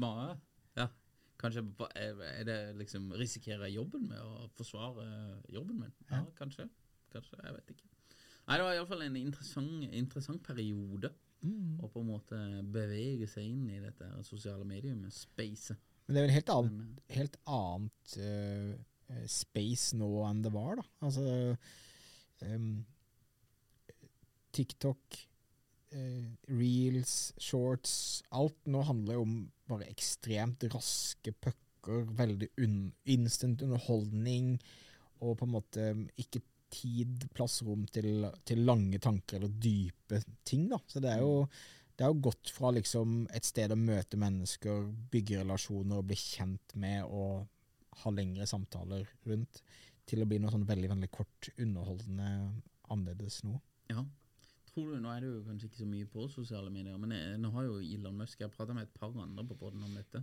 mage. 0.00 0.34
Ja. 0.78 0.88
Kanskje 1.40 1.64
er 1.96 2.44
det 2.44 2.58
liksom 2.76 3.08
Risikerer 3.16 3.68
jeg 3.68 3.78
jobben 3.78 4.08
med 4.10 4.20
å 4.20 4.48
forsvare 4.58 5.06
eh, 5.06 5.54
jobben 5.56 5.80
min? 5.84 5.94
Ja, 6.10 6.24
kanskje. 6.38 6.68
Kanskje. 7.14 7.40
Jeg 7.44 7.56
vet 7.56 7.72
ikke. 7.76 7.88
Nei, 8.48 8.56
det 8.58 8.64
var 8.66 8.76
iallfall 8.76 9.02
en 9.06 9.18
interessant, 9.20 9.84
interessant 9.92 10.42
periode 10.46 11.12
Mm. 11.40 11.78
å 11.80 11.88
på 11.88 12.02
en 12.02 12.10
måte 12.10 12.38
bevege 12.68 13.24
seg 13.30 13.46
inn 13.48 13.62
i 13.72 13.78
dette 13.80 14.04
sosiale 14.28 14.60
mediet 14.68 14.92
med 15.00 15.08
spacet. 15.14 15.78
Men 16.04 16.12
det 16.12 16.20
er 16.20 16.26
vel 16.26 16.34
helt 16.34 16.50
annet, 16.52 16.74
Men, 16.74 16.98
helt 17.16 17.36
annet 17.48 18.16
eh, 18.20 18.74
eh, 19.08 19.22
space 19.24 19.96
nå 19.96 20.08
enn 20.28 20.42
det 20.44 20.52
var, 20.52 20.76
da. 20.82 20.84
Altså 21.00 21.56
um, 22.44 22.84
TikTok, 24.52 25.16
eh, 25.16 25.29
reels, 25.92 27.32
shorts 27.40 28.22
Alt 28.36 28.68
nå 28.70 28.82
handler 28.86 29.18
jo 29.18 29.24
om 29.26 29.34
bare 29.70 29.88
ekstremt 29.90 30.64
raske 30.72 31.32
pucker, 31.32 32.04
veldig 32.18 32.50
un 32.62 32.78
instant 33.10 33.62
underholdning, 33.64 34.54
og 35.20 35.36
på 35.40 35.46
en 35.46 35.54
måte 35.54 35.90
ikke 36.20 36.42
tid, 36.70 37.26
plass, 37.34 37.60
rom 37.66 37.84
til, 37.90 38.24
til 38.46 38.62
lange 38.66 39.00
tanker 39.02 39.40
eller 39.40 39.52
dype 39.62 40.20
ting, 40.46 40.68
da. 40.70 40.78
Så 40.86 41.02
det 41.02 41.14
er 41.16 41.24
jo 41.24 41.44
det 42.00 42.06
er 42.06 42.14
jo 42.14 42.22
gått 42.30 42.48
fra 42.56 42.70
liksom 42.72 43.26
et 43.36 43.44
sted 43.44 43.74
å 43.74 43.76
møte 43.76 44.16
mennesker, 44.16 44.86
bygge 45.12 45.42
relasjoner 45.42 45.98
og 46.00 46.06
bli 46.08 46.16
kjent 46.16 46.72
med 46.80 47.04
og 47.04 47.42
ha 48.00 48.12
lengre 48.14 48.46
samtaler 48.48 49.04
rundt, 49.28 49.60
til 50.08 50.24
å 50.24 50.28
bli 50.30 50.38
noe 50.40 50.54
sånn 50.54 50.64
veldig 50.64 50.88
veldig 50.94 51.10
kort, 51.12 51.50
underholdende, 51.60 52.30
annerledes 52.88 53.42
nå. 53.44 53.58
ja. 53.92 54.06
Tror 54.70 54.92
du, 54.92 54.98
Nå 55.02 55.10
er 55.10 55.24
det 55.24 55.30
jo 55.32 55.40
kanskje 55.48 55.66
ikke 55.70 55.80
så 55.82 55.88
mye 55.90 56.06
på 56.10 56.26
sosiale 56.30 56.70
medier, 56.70 56.98
men 57.00 57.10
jeg, 57.16 57.38
nå 57.42 57.50
har 57.56 57.64
jo 57.66 57.80
Elon 57.82 58.20
Musk 58.20 58.38
Jeg 58.38 58.46
har 58.48 58.54
prata 58.54 58.76
med 58.76 58.86
et 58.86 58.94
par 59.00 59.10
andre 59.18 59.44
på 59.48 59.56
båten 59.58 59.82
om 59.82 59.96
dette. 59.98 60.22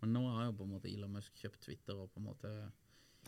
Men 0.00 0.14
nå 0.16 0.22
har 0.36 0.46
jo 0.48 0.54
på 0.58 0.64
en 0.66 0.72
måte 0.76 0.88
Elon 0.92 1.12
Musk 1.12 1.36
kjøpt 1.42 1.60
Twitter 1.66 1.96
og 2.00 2.08
på 2.14 2.20
en 2.22 2.26
måte 2.30 2.52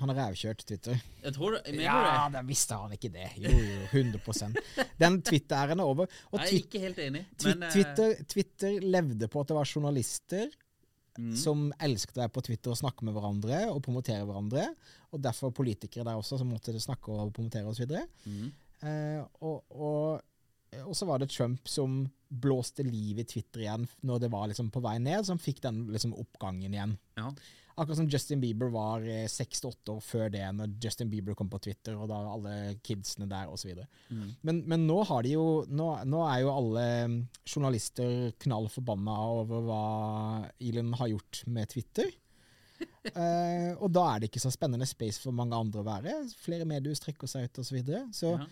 Han 0.00 0.10
har 0.12 0.18
rævkjørt 0.22 0.64
Twitter. 0.68 0.98
Jeg 1.22 1.32
tror 1.36 1.54
det, 1.56 1.62
Mener 1.72 1.84
Ja, 1.84 2.26
du 2.28 2.36
det? 2.38 2.42
visste 2.48 2.76
han 2.80 2.92
ikke 2.96 3.12
det. 3.14 3.28
Jo, 3.40 3.52
jo, 3.52 3.86
100% 3.92 4.58
Den 5.00 5.20
Twitter-æren 5.24 5.80
er 5.80 5.88
over. 5.88 6.10
Og 6.32 6.40
er 6.40 6.52
ikke 6.56 6.80
helt 6.82 6.98
enig, 7.04 7.26
men 7.44 7.62
eh, 7.64 7.72
Twitter, 7.72 8.14
Twitter 8.28 8.78
levde 8.84 9.28
på 9.32 9.40
at 9.40 9.48
det 9.52 9.56
var 9.56 9.68
journalister 9.68 10.48
mm, 11.16 11.32
som 11.40 11.70
elsket 11.80 12.16
å 12.16 12.24
være 12.26 12.34
på 12.36 12.44
Twitter 12.48 12.72
og 12.74 12.80
snakke 12.80 13.08
med 13.08 13.16
hverandre 13.16 13.62
og 13.72 13.80
promotere 13.84 14.24
hverandre. 14.28 14.66
Og 15.12 15.20
derfor 15.24 15.52
politikere 15.56 16.04
der 16.04 16.16
også 16.20 16.40
som 16.40 16.48
måtte 16.52 16.76
snakke 16.80 17.12
og 17.12 17.32
promotere 17.36 17.68
osv. 17.72 17.92
mm, 18.24 18.46
Uh, 18.76 19.22
og, 19.40 19.62
og, 19.72 20.20
og 20.84 20.96
så 20.96 21.08
var 21.08 21.22
det 21.22 21.30
Trump 21.32 21.68
som 21.70 22.04
blåste 22.28 22.82
liv 22.82 23.20
i 23.22 23.26
Twitter 23.28 23.62
igjen 23.62 23.86
når 24.06 24.24
det 24.24 24.32
var 24.32 24.50
liksom 24.50 24.72
på 24.74 24.82
vei 24.84 24.96
ned, 25.02 25.24
som 25.28 25.40
fikk 25.40 25.62
den 25.64 25.86
liksom 25.94 26.16
oppgangen 26.18 26.74
igjen. 26.74 26.98
ja. 27.20 27.30
Akkurat 27.76 27.98
som 27.98 28.08
Justin 28.08 28.40
Bieber 28.40 28.70
var 28.72 29.02
eh, 29.04 29.26
seks 29.28 29.60
til 29.60 29.68
åtte 29.68 29.92
år 29.98 30.00
før 30.00 30.30
det, 30.32 30.44
når 30.56 30.70
Justin 30.80 31.10
Bieber 31.12 31.36
kom 31.36 31.50
på 31.52 31.58
Twitter, 31.60 31.92
og 32.00 32.08
da 32.08 32.22
alle 32.32 32.52
kidsene 32.80 33.28
der, 33.28 33.50
osv. 33.52 33.82
Mm. 34.08 34.30
Men, 34.48 34.62
men 34.72 34.86
nå 34.88 35.02
har 35.04 35.26
de 35.26 35.34
jo 35.34 35.44
nå, 35.68 35.90
nå 36.08 36.22
er 36.24 36.38
jo 36.40 36.54
alle 36.54 36.84
mm, 37.12 37.18
journalister 37.44 38.30
knall 38.46 38.70
forbanna 38.72 39.16
over 39.42 39.66
hva 39.68 39.82
Elon 40.56 40.96
har 40.96 41.12
gjort 41.12 41.42
med 41.52 41.68
Twitter. 41.74 42.08
uh, 43.12 43.76
og 43.82 43.92
da 43.92 44.06
er 44.08 44.24
det 44.24 44.30
ikke 44.30 44.46
så 44.46 44.54
spennende 44.56 44.88
space 44.88 45.20
for 45.20 45.36
mange 45.36 45.60
andre 45.60 45.84
å 45.84 45.88
være. 45.90 46.16
Flere 46.46 46.64
mediehus 46.64 47.04
trekker 47.04 47.28
seg 47.28 47.50
ut 47.50 47.60
osv. 47.60 47.68
Så, 47.68 47.76
videre. 47.76 48.06
så 48.16 48.32
ja. 48.38 48.48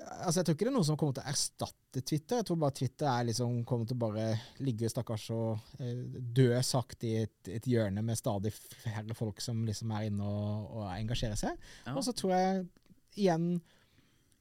Altså, 0.00 0.40
jeg 0.40 0.46
tror 0.46 0.56
ikke 0.56 0.66
det 0.66 0.70
er 0.70 0.76
noe 0.76 0.88
som 0.88 0.98
kommer 1.00 1.16
til 1.16 1.24
å 1.24 1.32
erstatte 1.32 2.02
Twitter. 2.06 2.40
Jeg 2.40 2.48
tror 2.48 2.60
bare 2.62 2.76
Twitter 2.76 3.08
er 3.10 3.26
liksom, 3.30 3.58
kommer 3.68 3.88
til 3.88 3.98
å 3.98 4.02
bare 4.04 4.26
ligge 4.64 4.90
stakkars 4.92 5.26
og 5.34 5.82
eh, 5.82 6.00
dø 6.38 6.48
sakte 6.66 7.08
i 7.08 7.14
et, 7.24 7.52
et 7.58 7.68
hjørne 7.70 8.04
med 8.06 8.18
stadig 8.18 8.52
færre 8.54 9.16
folk 9.18 9.42
som 9.44 9.62
liksom 9.68 9.92
er 9.96 10.08
inne 10.08 10.26
og, 10.26 10.72
og 10.78 10.88
engasjerer 10.94 11.38
seg. 11.40 11.70
Ja. 11.86 11.94
Og 11.96 12.04
så 12.06 12.14
tror 12.16 12.34
jeg 12.36 12.64
igjen 13.20 13.46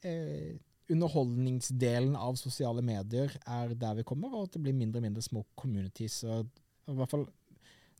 eh, 0.06 0.58
underholdningsdelen 0.90 2.16
av 2.18 2.40
sosiale 2.42 2.82
medier 2.86 3.36
er 3.46 3.76
der 3.78 4.00
vi 4.00 4.08
kommer, 4.08 4.34
og 4.34 4.48
at 4.48 4.58
det 4.58 4.64
blir 4.66 4.78
mindre 4.78 5.02
og 5.02 5.10
mindre 5.10 5.26
små 5.26 5.46
communities. 5.60 6.24
Og, 6.26 6.50
og 6.88 6.96
i 6.96 7.02
hvert 7.02 7.14
fall 7.14 7.28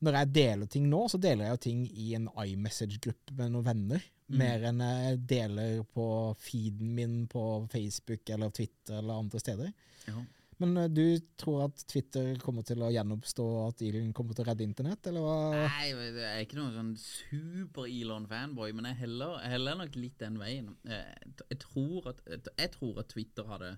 når 0.00 0.16
jeg 0.18 0.32
deler 0.32 0.70
ting 0.70 0.88
nå, 0.88 1.04
så 1.12 1.20
deler 1.20 1.46
jeg 1.46 1.56
jo 1.56 1.62
ting 1.66 1.84
i 1.92 2.10
en 2.16 2.28
iMessage-gruppe 2.32 3.36
med 3.36 3.54
noen 3.54 3.66
venner. 3.66 4.04
Mm. 4.30 4.36
Mer 4.40 4.66
enn 4.70 4.82
jeg 4.84 5.22
deler 5.28 5.80
på 5.92 6.06
feeden 6.40 6.92
min 6.96 7.16
på 7.30 7.44
Facebook 7.72 8.30
eller 8.30 8.52
Twitter 8.54 9.00
eller 9.00 9.24
andre 9.24 9.40
steder. 9.42 9.72
Ja. 10.08 10.22
Men 10.60 10.76
eh, 10.76 10.88
du 10.92 11.04
tror 11.40 11.66
at 11.66 11.84
Twitter 11.88 12.34
kommer 12.42 12.64
til 12.66 12.82
å 12.84 12.90
gjenoppstå, 12.92 13.46
at 13.66 13.84
Elon 13.86 14.12
kommer 14.16 14.36
til 14.36 14.44
å 14.44 14.50
redde 14.50 14.66
internett, 14.66 15.08
eller 15.08 15.24
hva? 15.24 15.36
Nei, 15.56 15.86
jeg 15.88 16.26
er 16.28 16.42
ikke 16.44 16.58
noen 16.60 16.74
sånn 16.76 16.90
super-Elon-fanboy, 17.00 18.74
men 18.76 18.90
jeg 18.90 19.00
heller, 19.06 19.38
heller 19.48 19.80
nok 19.80 19.96
litt 19.96 20.18
den 20.20 20.36
veien. 20.40 20.74
Jeg, 20.84 21.30
jeg, 21.46 21.60
tror 21.64 22.12
at, 22.12 22.20
jeg 22.28 22.74
tror 22.76 23.00
at 23.00 23.12
Twitter 23.12 23.48
hadde 23.48 23.72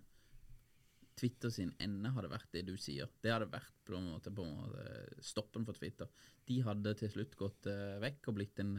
Twitter 1.18 1.52
sin 1.52 1.72
ende 1.82 2.10
hadde 2.14 2.30
vært 2.32 2.50
det 2.54 2.64
du 2.68 2.74
sier. 2.80 3.10
Det 3.22 3.32
hadde 3.32 3.50
vært 3.52 3.74
på 3.86 3.96
en 3.98 4.10
måte, 4.12 4.32
på 4.34 4.44
en 4.46 4.58
måte 4.62 5.22
stoppen 5.24 5.66
for 5.68 5.78
Twitter. 5.78 6.10
De 6.48 6.60
hadde 6.64 6.94
til 6.98 7.12
slutt 7.12 7.36
gått 7.38 7.68
eh, 7.70 7.98
vekk 8.02 8.30
og 8.30 8.38
blitt 8.38 8.62
en 8.62 8.78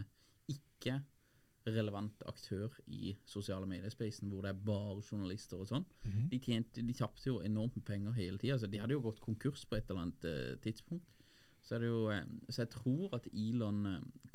ikke 0.52 1.00
relevant 1.70 2.24
aktør 2.28 2.74
i 2.92 3.14
sosiale 3.30 3.68
mediespacen, 3.70 4.28
hvor 4.32 4.44
det 4.44 4.52
er 4.52 4.66
bare 4.68 5.04
journalister 5.04 5.62
og 5.62 5.70
sånn. 5.70 5.86
De, 6.32 6.40
tjente, 6.44 6.84
de 6.84 6.96
tapte 6.98 7.30
jo 7.30 7.40
enormt 7.46 7.78
med 7.80 7.86
penger 7.88 8.18
hele 8.18 8.42
tida. 8.42 8.58
Altså, 8.58 8.68
de 8.68 8.82
hadde 8.82 8.98
jo 8.98 9.04
gått 9.06 9.22
konkurs 9.24 9.64
på 9.70 9.78
et 9.78 9.88
eller 9.88 10.04
annet 10.04 10.28
uh, 10.28 10.58
tidspunkt. 10.64 11.08
Så, 11.64 11.80
det 11.80 11.88
jo, 11.88 12.10
uh, 12.12 12.20
så 12.50 12.66
jeg 12.66 12.74
tror 12.74 13.16
at 13.16 13.30
Elon 13.32 13.86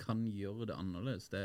kan 0.01 0.25
gjøre 0.33 0.71
det 0.71 0.79
annerledes. 0.81 1.29
Det, 1.35 1.45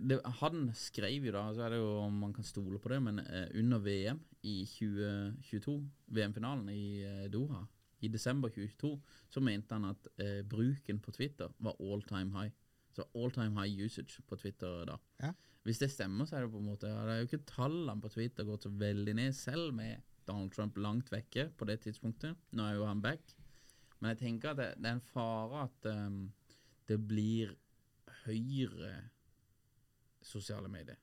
det, 0.00 0.18
han 0.40 0.68
skrev 0.76 1.26
jo 1.28 1.32
da, 1.34 1.44
så 1.54 1.66
er 1.66 1.74
det 1.74 1.80
jo 1.80 1.90
om 2.04 2.18
man 2.24 2.32
kan 2.34 2.46
stole 2.46 2.78
på 2.80 2.90
det, 2.92 3.00
men 3.04 3.20
eh, 3.24 3.48
under 3.60 3.82
VM 3.84 4.20
i 4.46 4.56
2022, 4.68 5.76
VM-finalen 6.16 6.68
i 6.72 6.84
eh, 7.04 7.24
Doha, 7.32 7.64
i 8.04 8.10
desember 8.12 8.52
2022, 8.52 8.92
så 9.32 9.42
mente 9.44 9.76
han 9.76 9.88
at 9.88 10.08
eh, 10.20 10.42
bruken 10.46 11.00
på 11.00 11.14
Twitter 11.16 11.52
var 11.58 11.76
all 11.80 12.04
time 12.08 12.32
high. 12.36 12.52
Så 12.94 13.06
all 13.18 13.32
time 13.34 13.58
high 13.58 13.84
usage 13.84 14.22
på 14.28 14.36
Twitter 14.38 14.84
da. 14.86 14.98
Ja. 15.22 15.32
Hvis 15.64 15.80
det 15.80 15.90
stemmer, 15.90 16.28
så 16.28 16.36
er 16.36 16.44
det 16.44 16.52
på 16.52 16.60
en 16.60 16.68
måte 16.68 16.90
ja, 16.90 17.00
Det 17.06 17.14
er 17.14 17.22
jo 17.22 17.30
ikke 17.30 17.48
tallene 17.48 18.02
på 18.04 18.12
Twitter 18.12 18.46
gått 18.46 18.66
så 18.68 18.70
veldig 18.70 19.16
ned, 19.16 19.32
selv 19.34 19.72
med 19.74 20.04
Donald 20.28 20.52
Trump 20.54 20.76
langt 20.78 21.10
vekke 21.12 21.48
på 21.56 21.66
det 21.68 21.80
tidspunktet. 21.84 22.36
Nå 22.52 22.68
er 22.68 22.78
jo 22.78 22.86
han 22.88 23.02
back. 23.02 23.34
Men 23.98 24.12
jeg 24.12 24.20
tenker 24.20 24.52
at 24.52 24.60
det, 24.60 24.68
det 24.78 24.90
er 24.90 24.98
en 24.98 25.08
fare 25.08 25.64
at 25.64 25.88
um, 25.90 26.20
det 26.88 27.00
blir 27.08 27.54
høyere 28.24 28.92
sosiale 30.26 30.68
medier. 30.68 30.98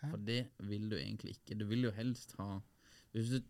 Hæ? 0.00 0.10
For 0.10 0.16
det 0.26 0.42
vil 0.68 0.90
du 0.90 0.96
egentlig 0.96 1.36
ikke. 1.36 1.58
Du 1.60 1.66
vil 1.68 1.88
jo 1.88 1.94
helst 1.94 2.34
ha 2.38 2.58
Hvis 3.12 3.28
du 3.34 3.40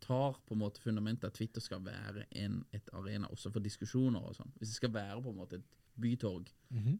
tar 0.00 0.38
på 0.46 0.54
en 0.54 0.62
måte 0.62 0.80
fundamentet 0.80 1.28
at 1.28 1.34
Twitter 1.34 1.60
skal 1.60 1.84
være 1.84 2.24
en, 2.40 2.64
et 2.72 2.90
arena 2.92 3.26
også 3.26 3.50
for 3.52 3.60
diskusjoner 3.60 4.22
og 4.22 4.36
sånn 4.38 4.52
Hvis 4.56 4.72
det 4.72 4.78
skal 4.78 4.94
være 4.94 5.22
på 5.22 5.32
en 5.34 5.40
måte 5.40 5.58
et 5.58 5.74
bytorg, 5.98 6.46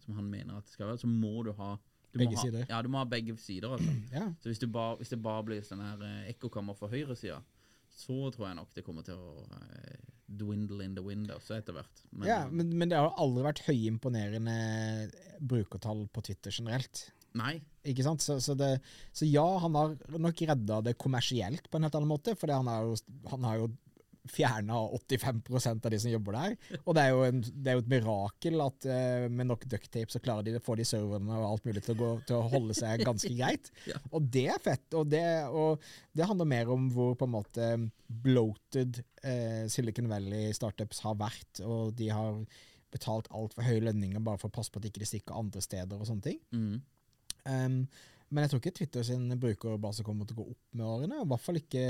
som 0.03 0.17
han 0.19 0.27
mener 0.27 0.57
at 0.59 0.67
det 0.67 0.75
skal 0.75 0.89
være, 0.89 0.99
så 0.99 1.07
må 1.07 1.43
du 1.47 1.53
ha 1.55 1.77
du 2.13 2.19
Begge 2.19 2.35
ha, 2.35 2.43
sider. 2.43 2.65
Ja, 2.67 2.81
du 2.83 2.89
må 2.91 2.99
ha 2.99 3.07
begge 3.07 3.37
sider. 3.39 3.77
Altså. 3.77 3.93
Ja. 4.17 4.25
Så 4.41 4.49
hvis, 4.49 4.59
du 4.59 4.67
bare, 4.73 4.97
hvis 4.97 5.13
det 5.13 5.21
bare 5.23 5.45
blir 5.45 5.63
sånn 5.63 5.85
her 5.85 6.03
eh, 6.03 6.31
ekkokammer 6.33 6.75
for 6.75 6.91
høyresida, 6.91 7.43
så 7.93 8.31
tror 8.35 8.49
jeg 8.49 8.59
nok 8.59 8.73
det 8.75 8.85
kommer 8.87 9.07
til 9.07 9.21
å 9.21 9.45
eh, 9.59 10.09
dwindle 10.41 10.85
in 10.85 10.97
the 10.97 11.05
windows 11.05 11.51
etter 11.55 11.77
hvert. 11.77 12.03
Men, 12.11 12.29
ja, 12.31 12.41
men, 12.51 12.73
men 12.81 12.91
det 12.91 12.99
har 12.99 13.13
aldri 13.21 13.45
vært 13.47 13.63
høyimponerende 13.69 14.57
brukertall 15.39 16.07
på 16.11 16.25
Twitter 16.31 16.55
generelt. 16.55 17.09
Nei. 17.37 17.59
Ikke 17.89 18.05
sant? 18.07 18.23
Så, 18.25 18.39
så, 18.45 18.55
det, 18.59 18.79
så 19.17 19.27
ja, 19.29 19.45
han 19.63 19.75
har 19.77 19.97
nok 20.21 20.41
redda 20.49 20.81
det 20.85 20.97
kommersielt 21.01 21.69
på 21.71 21.77
en 21.79 21.85
helt 21.89 21.95
annen 21.99 22.09
måte, 22.11 22.35
for 22.37 22.49
han, 22.53 22.67
har 22.69 22.89
jo- 22.89 23.29
han 23.31 23.45
har 23.45 23.61
jo 23.63 23.69
fjerna 24.29 24.77
85% 24.93 25.87
av 25.87 25.91
de 25.95 25.99
som 26.03 26.11
jobber 26.13 26.35
der. 26.37 26.57
Og 26.85 26.93
det 26.97 27.03
er 27.07 27.15
jo, 27.15 27.23
en, 27.25 27.39
det 27.41 27.71
er 27.73 27.77
jo 27.79 27.83
et 27.85 27.89
mirakel 27.89 28.61
at 28.61 28.85
uh, 28.91 29.25
med 29.33 29.49
nok 29.49 29.65
ducktape 29.73 30.13
så 30.13 30.21
klarer 30.21 30.45
de 30.45 30.57
å 30.59 30.65
få 30.67 30.77
de 30.77 30.85
serverne 30.85 31.33
og 31.39 31.47
alt 31.55 31.65
mulig 31.65 31.81
til 31.87 31.95
å, 31.95 31.99
gå, 32.03 32.11
til 32.29 32.37
å 32.37 32.49
holde 32.53 32.77
seg 32.77 33.07
ganske 33.09 33.31
greit. 33.39 33.71
Ja. 33.89 33.97
Og 34.13 34.27
det 34.35 34.45
er 34.53 34.61
fett. 34.61 34.85
Og 35.01 35.09
det, 35.09 35.25
og 35.49 35.81
det 36.13 36.29
handler 36.29 36.51
mer 36.51 36.69
om 36.75 36.91
hvor 36.93 37.15
på 37.17 37.25
en 37.29 37.35
måte 37.39 37.71
bloated 38.29 39.01
uh, 39.25 39.65
Silicon 39.73 40.11
Valley 40.13 40.53
startups 40.57 41.01
har 41.07 41.17
vært, 41.21 41.63
og 41.65 41.95
de 41.99 42.11
har 42.13 42.43
betalt 42.93 43.29
altfor 43.37 43.65
høye 43.65 43.83
lønninger 43.85 44.21
bare 44.25 44.41
for 44.41 44.49
å 44.49 44.55
passe 44.61 44.73
på 44.73 44.81
at 44.81 44.87
de 44.87 44.93
ikke 44.93 45.09
stikker 45.09 45.37
andre 45.37 45.61
steder 45.65 45.97
og 46.01 46.09
sånne 46.09 46.25
ting. 46.25 46.39
Mm. 46.57 46.79
Um, 47.49 47.83
men 48.29 48.45
jeg 48.45 48.53
tror 48.53 48.61
ikke 48.61 48.77
Twitter 48.77 49.07
sin 49.09 49.29
brukerbase 49.41 50.05
kommer 50.05 50.29
til 50.29 50.37
å 50.37 50.43
gå 50.43 50.51
opp 50.53 50.77
med 50.77 50.85
årene. 50.85 51.23
I 51.23 51.29
hvert 51.31 51.45
fall 51.45 51.61
ikke 51.63 51.85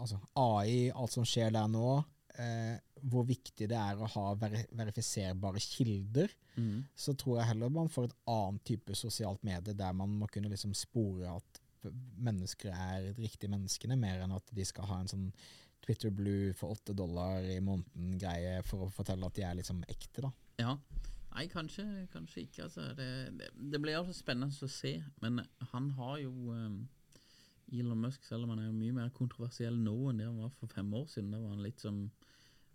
altså, 0.00 0.16
AI, 0.40 0.88
alt 0.96 1.12
som 1.12 1.26
skjer 1.28 1.52
der 1.52 1.68
nå. 1.68 1.98
eh, 2.40 2.76
hvor 3.10 3.24
viktig 3.28 3.66
det 3.70 3.76
er 3.76 4.00
å 4.00 4.08
ha 4.14 4.26
ver 4.38 4.62
verifiserbare 4.76 5.60
kilder. 5.62 6.32
Mm. 6.56 6.84
Så 6.96 7.14
tror 7.18 7.40
jeg 7.40 7.50
heller 7.52 7.72
man 7.72 7.90
får 7.92 8.08
et 8.08 8.18
annet 8.30 8.64
type 8.68 8.96
sosialt 8.98 9.42
medie 9.46 9.76
der 9.76 9.96
man 9.96 10.12
må 10.20 10.28
kunne 10.30 10.50
liksom 10.52 10.74
spore 10.76 11.32
at 11.32 11.60
mennesker 12.20 12.74
er 12.74 13.10
de 13.16 13.24
riktige 13.24 13.50
menneskene, 13.52 13.96
mer 13.96 14.20
enn 14.24 14.36
at 14.36 14.52
de 14.52 14.66
skal 14.68 14.88
ha 14.90 15.00
en 15.00 15.08
sånn 15.10 15.30
Twitter 15.80 16.12
Blue 16.12 16.52
for 16.56 16.76
åtte 16.76 16.92
dollar 16.92 17.40
i 17.48 17.56
måneden-greie 17.64 18.60
for 18.68 18.84
å 18.84 18.90
fortelle 18.92 19.24
at 19.26 19.38
de 19.38 19.46
er 19.48 19.56
liksom 19.62 19.80
ekte, 19.88 20.26
da. 20.26 20.30
Ja. 20.60 20.74
Nei, 21.30 21.46
kanskje, 21.50 21.84
kanskje 22.12 22.44
ikke. 22.44 22.64
Altså. 22.66 22.88
Det, 22.98 23.10
det, 23.38 23.50
det 23.72 23.80
blir 23.82 23.98
altså 24.00 24.14
spennende 24.16 24.66
å 24.66 24.70
se. 24.70 24.96
Men 25.22 25.42
han 25.72 25.90
har 25.98 26.18
jo 26.24 26.32
um, 26.50 26.80
Elon 27.70 28.02
Musk, 28.02 28.24
selv 28.26 28.46
om 28.46 28.54
han 28.54 28.64
er 28.64 28.74
mye 28.74 28.96
mer 28.96 29.12
kontroversiell 29.14 29.78
nå 29.78 29.94
enn 30.10 30.20
det 30.22 30.26
han 30.26 30.40
var 30.42 30.52
for 30.58 30.72
fem 30.72 30.90
år 30.96 31.06
siden. 31.12 31.30
Da 31.34 31.42
var 31.42 31.54
han 31.54 31.64
litt 31.64 31.82
som 31.82 32.02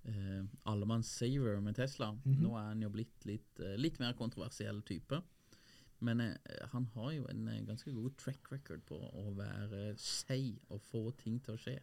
uh, 0.08 0.42
allemanns-saver 0.72 1.60
med 1.66 1.78
Tesla. 1.82 2.14
Nå 2.26 2.54
er 2.56 2.70
han 2.72 2.86
jo 2.86 2.92
blitt 2.94 3.28
litt, 3.28 3.52
uh, 3.60 3.76
litt 3.80 4.00
mer 4.04 4.16
kontroversiell 4.20 4.80
type. 4.88 5.20
Men 6.06 6.24
uh, 6.24 6.32
han 6.72 6.88
har 6.96 7.12
jo 7.18 7.28
en 7.32 7.50
uh, 7.52 7.60
ganske 7.68 7.92
god 7.96 8.16
track 8.22 8.52
record 8.56 8.88
på 8.88 9.00
å 9.00 9.36
være 9.36 9.90
seig 10.00 10.62
og 10.70 10.84
få 10.92 11.10
ting 11.20 11.42
til 11.44 11.58
å 11.58 11.62
skje. 11.68 11.78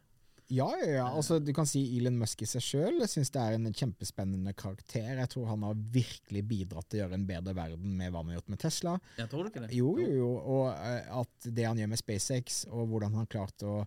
Ja, 0.53 0.67
ja, 0.83 0.89
ja. 0.99 1.05
Altså, 1.09 1.39
du 1.41 1.53
kan 1.57 1.67
si 1.69 1.81
Elon 1.97 2.19
Musk 2.21 2.43
i 2.45 2.49
seg 2.49 2.65
sjøl. 2.65 2.99
Jeg 3.01 3.09
syns 3.13 3.31
det 3.33 3.41
er 3.43 3.55
en 3.57 3.69
kjempespennende 3.73 4.53
karakter. 4.59 5.13
Jeg 5.23 5.31
tror 5.33 5.47
han 5.49 5.63
har 5.65 5.79
virkelig 5.95 6.43
bidratt 6.49 6.89
til 6.91 6.99
å 6.99 7.03
gjøre 7.05 7.17
en 7.21 7.29
bedre 7.29 7.55
verden 7.57 7.95
med 7.97 8.13
hva 8.13 8.21
han 8.21 8.33
har 8.33 8.41
gjort 8.41 8.51
med 8.53 8.61
Tesla. 8.61 8.97
Jeg 9.21 9.31
tror 9.33 9.49
ikke 9.49 9.63
det? 9.65 9.71
Jo, 9.79 9.95
jo, 10.03 10.11
jo. 10.19 10.33
Og 10.57 10.67
eh, 10.75 11.07
at 11.23 11.49
det 11.57 11.69
han 11.69 11.81
gjør 11.81 11.93
med 11.95 12.03
SpaceX, 12.03 12.65
og 12.69 12.91
hvordan 12.91 13.15
han 13.17 13.25
har 13.25 13.31
klart 13.33 13.65
å 13.65 13.79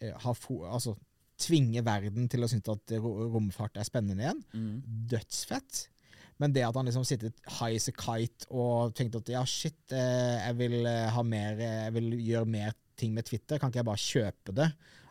eh, 0.00 0.12
ha 0.26 0.34
altså, 0.74 0.96
tvinge 1.40 1.84
verden 1.86 2.28
til 2.28 2.44
å 2.44 2.50
synes 2.52 2.68
at 2.74 2.92
romfart 3.00 3.80
er 3.80 3.88
spennende 3.88 4.26
igjen, 4.26 4.44
Mm. 4.52 4.76
dødsfett. 5.14 5.86
Men 6.40 6.52
det 6.56 6.62
at 6.64 6.76
han 6.76 6.88
liksom 6.88 7.04
sittet 7.04 7.36
high 7.58 7.76
as 7.76 7.88
a 7.88 7.92
kite 7.96 8.46
og 8.48 8.94
tenkte 8.96 9.20
at 9.20 9.28
ja, 9.32 9.42
shit, 9.48 9.76
eh, 9.92 10.36
jeg 10.46 10.56
vil 10.60 10.84
ha 10.88 11.22
mer, 11.24 11.56
jeg 11.60 11.92
vil 11.96 12.12
gjøre 12.18 12.48
mer 12.48 12.76
ting 13.00 13.12
med 13.16 13.24
Twitter, 13.28 13.56
kan 13.60 13.72
ikke 13.72 13.80
jeg 13.80 13.88
bare 13.88 14.04
kjøpe 14.04 14.54
det? 14.56 14.70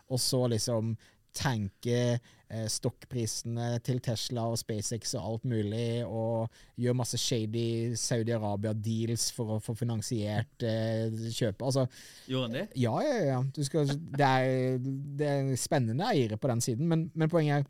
Og 0.09 0.21
så 0.21 0.43
liksom 0.49 0.95
tanke 1.35 1.97
eh, 2.17 2.67
stokkprisene 2.71 3.75
til 3.85 3.99
Tesla 4.03 4.47
og 4.49 4.57
SpaceX 4.57 5.13
og 5.19 5.25
alt 5.27 5.43
mulig, 5.51 6.01
og 6.05 6.49
gjøre 6.81 6.97
masse 6.97 7.19
shady 7.21 7.93
Saudi 7.99 8.33
Arabia-deals 8.33 9.27
for 9.35 9.55
å 9.55 9.59
få 9.63 9.75
finansiert 9.77 10.65
eh, 10.65 11.05
kjøpet. 11.29 11.65
Altså, 11.67 11.85
Gjorde 12.25 12.47
han 12.47 12.57
det? 12.57 12.65
ja, 12.81 12.95
ja, 13.05 13.19
ja. 13.29 13.41
Du 13.55 13.61
skal, 13.67 13.93
det, 13.93 14.25
er, 14.25 14.79
det 15.21 15.29
er 15.29 15.51
spennende 15.61 16.09
eiere 16.09 16.39
på 16.41 16.49
den 16.51 16.65
siden, 16.65 16.89
men, 16.89 17.09
men 17.13 17.31
poenget 17.31 17.61
er 17.61 17.69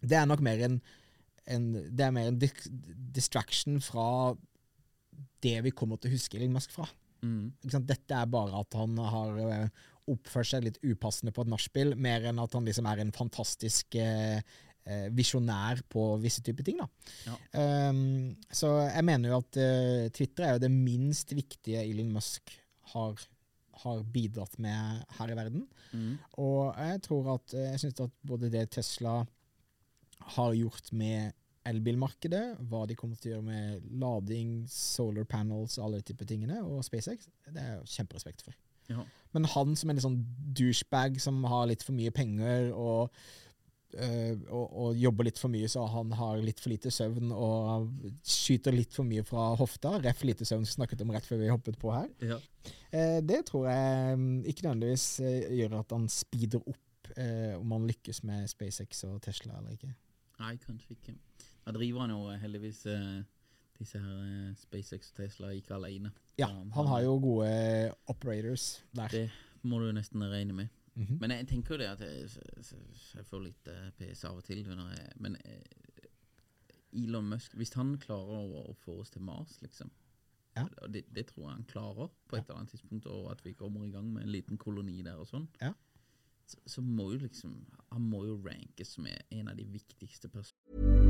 det 0.00 0.16
er 0.16 0.28
nok 0.28 0.40
mer 0.44 0.62
en, 0.64 0.78
en, 1.50 1.66
det 1.76 2.06
er 2.06 2.14
mer 2.14 2.30
en 2.30 2.38
dis 2.40 2.70
distraction 3.12 3.80
fra 3.84 4.32
det 5.44 5.58
vi 5.66 5.72
kommer 5.76 6.00
til 6.00 6.10
å 6.10 6.14
huske 6.14 6.38
Elon 6.38 6.54
Musk 6.56 6.72
fra. 6.72 6.86
Mm. 7.20 7.52
Dette 7.60 8.16
er 8.16 8.28
bare 8.32 8.62
at 8.62 8.76
han 8.78 8.96
har 9.12 9.40
eh, 9.44 9.86
oppført 10.12 10.50
seg 10.52 10.66
litt 10.66 10.80
upassende 10.82 11.34
på 11.34 11.44
et 11.44 11.52
nachspiel, 11.52 11.94
mer 11.96 12.26
enn 12.30 12.42
at 12.42 12.56
han 12.56 12.66
liksom 12.68 12.88
er 12.90 13.02
en 13.02 13.12
fantastisk 13.14 13.96
eh, 14.00 14.38
eh, 14.84 15.08
visjonær 15.16 15.82
på 15.92 16.06
visse 16.22 16.44
typer 16.46 16.66
ting. 16.66 16.80
Ja. 17.26 17.36
Um, 17.90 18.36
så 18.52 18.72
jeg 18.88 19.06
mener 19.08 19.32
jo 19.32 19.40
at 19.40 19.60
uh, 19.60 20.06
Twitter 20.16 20.46
er 20.46 20.56
jo 20.56 20.64
det 20.64 20.72
minst 20.74 21.34
viktige 21.36 21.84
Elon 21.86 22.12
Musk 22.16 22.54
har, 22.94 23.26
har 23.84 24.06
bidratt 24.14 24.56
med 24.62 25.04
her 25.18 25.32
i 25.32 25.36
verden. 25.38 25.66
Mm. 25.92 26.14
Og 26.42 26.72
jeg 26.76 27.02
tror 27.06 27.34
at 27.36 27.56
eh, 27.56 27.72
jeg 27.74 27.84
syns 27.84 28.06
at 28.06 28.16
både 28.26 28.52
det 28.52 28.68
Tesla 28.76 29.20
har 30.36 30.56
gjort 30.56 30.90
med 30.92 31.32
elbilmarkedet, 31.70 32.44
hva 32.70 32.86
de 32.88 32.96
kommer 32.96 33.18
til 33.20 33.30
å 33.30 33.34
gjøre 33.34 33.46
med 33.46 33.88
lading, 34.00 34.52
solar 34.70 35.26
panels, 35.28 35.76
alle 35.78 36.00
de 36.00 36.08
typer 36.10 36.28
tingene, 36.28 36.62
og 36.64 36.84
SpaceX, 36.86 37.28
det 37.50 37.60
er 37.60 37.74
jeg 37.74 37.96
kjemperespekt 37.98 38.44
for. 38.46 38.56
Ja. 38.90 39.04
Men 39.36 39.46
han 39.52 39.76
som 39.78 39.90
en 39.90 39.98
litt 39.98 40.06
sånn 40.06 40.18
douchebag 40.56 41.20
som 41.22 41.38
har 41.48 41.68
litt 41.70 41.84
for 41.86 41.94
mye 41.94 42.10
penger 42.14 42.72
og, 42.74 43.14
øh, 43.94 44.34
og, 44.48 44.66
og 44.66 44.98
jobber 44.98 45.28
litt 45.28 45.38
for 45.38 45.52
mye, 45.52 45.70
så 45.70 45.86
han 45.92 46.12
har 46.18 46.42
litt 46.42 46.62
for 46.62 46.72
lite 46.74 46.90
søvn 46.94 47.30
og 47.36 47.88
skyter 48.26 48.74
litt 48.74 48.96
for 48.96 49.06
mye 49.06 49.24
fra 49.26 49.52
hofta. 49.60 49.96
Ref 50.02 50.24
lite 50.26 50.48
søvn 50.48 50.66
som 50.66 50.80
snakket 50.80 51.06
om 51.06 51.14
rett 51.14 51.28
før 51.28 51.42
vi 51.44 51.52
hoppet 51.52 51.78
på 51.80 51.94
her. 51.94 52.10
Ja. 52.32 52.40
Eh, 52.90 53.18
det 53.22 53.44
tror 53.50 53.70
jeg 53.70 54.18
mm, 54.18 54.38
ikke 54.50 54.66
nødvendigvis 54.66 55.08
eh, 55.22 55.50
gjør 55.60 55.80
at 55.84 55.94
han 55.94 56.10
speeder 56.10 56.64
opp 56.64 57.12
eh, 57.16 57.54
om 57.58 57.76
han 57.76 57.86
lykkes 57.90 58.24
med 58.26 58.50
SpaceX 58.50 59.04
og 59.08 59.20
Tesla 59.22 59.60
eller 59.60 59.78
ikke. 59.78 59.94
Nei, 60.40 60.56
kanskje 60.64 60.96
ikke. 60.96 61.14
Da 61.66 61.74
driver 61.76 62.02
han 62.06 62.14
jo 62.14 62.40
heldigvis 62.42 62.86
eh, 62.90 63.20
disse 63.80 63.98
her 63.98 64.18
eh, 64.24 64.54
SpaceX 64.60 65.10
og 65.10 65.16
Tesla 65.22 65.50
ikke 65.56 65.74
alene. 65.78 66.12
Ja, 66.38 66.46
han 66.76 66.86
har 66.92 67.02
jo 67.06 67.16
gode 67.20 67.50
operators 68.12 68.82
der. 68.96 69.08
Det 69.12 69.24
må 69.62 69.80
du 69.82 69.90
nesten 69.96 70.22
regne 70.30 70.52
med. 70.56 70.68
Mhm. 70.94 71.18
Men 71.20 71.30
jeg 71.30 71.46
tenker 71.48 71.74
jo 71.74 71.78
det 71.80 71.86
at 71.90 72.00
jeg, 72.04 72.24
s- 72.28 73.14
jeg 73.16 73.24
får 73.26 73.42
litt 73.44 73.68
PS 73.98 74.24
av 74.28 74.36
og 74.40 74.44
til. 74.44 74.62
Jeg, 74.66 75.12
men 75.22 75.36
eh, 75.44 75.62
Elon 76.92 77.28
Musk 77.30 77.52
Hvis 77.54 77.72
han 77.78 77.92
klarer 78.02 78.40
å, 78.42 78.64
å 78.72 78.74
få 78.74 78.96
oss 79.00 79.10
til 79.14 79.22
Mars, 79.22 79.58
liksom 79.62 79.90
Ja. 80.58 80.64
Det, 80.90 81.04
det 81.14 81.28
tror 81.28 81.44
jeg 81.46 81.52
han 81.54 81.64
klarer 81.70 82.08
på 82.28 82.36
et 82.36 82.42
eller 82.48 82.58
annet 82.58 82.72
tidspunkt, 82.74 83.06
og 83.06 83.28
at 83.30 83.44
vi 83.46 83.52
kommer 83.54 83.84
i 83.86 83.92
gang 83.94 84.08
med 84.12 84.24
en 84.26 84.32
liten 84.34 84.58
koloni 84.58 84.98
der 85.06 85.20
og 85.22 85.28
sånn. 85.30 85.46
Ja. 85.62 85.70
Så, 86.50 86.58
så 86.66 86.82
må 86.82 87.12
jo 87.12 87.20
liksom 87.22 87.54
Han 87.92 88.02
må 88.10 88.24
jo 88.26 88.40
rankes 88.42 88.96
som 88.96 89.06
en 89.06 89.48
av 89.48 89.56
de 89.56 89.64
viktigste 89.70 90.28
personene. 90.28 91.09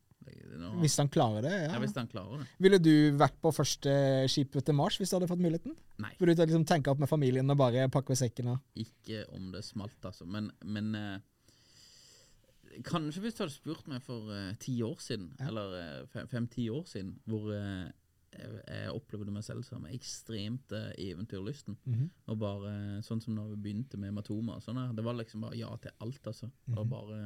Nå, 0.61 0.69
Hvis 0.83 0.97
han 1.01 1.09
klarer 1.09 1.41
det, 1.45 1.51
ja, 1.55 1.71
ja. 1.73 1.79
hvis 1.81 1.95
han 1.97 2.07
klarer 2.11 2.41
det. 2.43 2.47
Ville 2.61 2.77
du 2.83 2.91
vært 3.17 3.37
på 3.41 3.49
første 3.55 3.93
skipet 4.29 4.65
til 4.67 4.75
Mars 4.77 4.97
hvis 4.99 5.09
du 5.09 5.15
hadde 5.17 5.29
fått 5.31 5.41
muligheten? 5.41 5.73
Nei. 6.03 6.11
Ville 6.19 6.35
du 6.37 6.43
liksom 6.43 6.65
tenke 6.69 6.91
opp 6.93 6.99
med 7.01 7.09
familien 7.09 7.49
og 7.49 7.57
bare 7.57 7.87
pakke 7.91 8.15
sekken 8.19 8.51
og 8.53 8.59
Ikke 8.83 9.23
om 9.33 9.49
det 9.55 9.63
smalt, 9.65 9.97
altså. 10.05 10.27
Men, 10.29 10.51
men 10.61 10.91
eh, 10.99 11.17
kanskje 12.87 13.23
hvis 13.25 13.35
du 13.37 13.43
hadde 13.45 13.55
spurt 13.55 13.87
meg 13.91 14.03
for 14.05 14.29
eh, 14.35 14.51
ti 14.61 14.77
år 14.85 14.99
siden, 15.03 15.31
eller 15.43 15.73
eh, 15.79 15.97
fem- 16.13 16.29
fem-ti 16.31 16.67
år 16.71 16.85
siden, 16.89 17.15
hvor 17.29 17.49
eh, 17.55 17.89
jeg, 18.31 18.91
opplevde 18.95 19.33
meg 19.35 19.43
selv 19.43 19.65
som 19.67 19.83
ekstremt 19.91 20.71
eh, 20.77 20.91
eventyrlysten. 21.09 21.75
Og 22.31 22.37
bare 22.39 23.01
sånn 23.03 23.19
som 23.23 23.35
når 23.35 23.55
vi 23.55 23.61
begynte 23.65 23.99
med 23.99 24.13
Matoma 24.15 24.59
sånn 24.63 24.79
det 24.95 25.03
var 25.03 25.17
liksom 25.19 25.43
bare 25.47 25.57
ja 25.59 25.71
til 25.83 25.91
alt, 26.05 26.21
altså. 26.31 26.51
Og 26.77 26.85
bare 26.93 27.23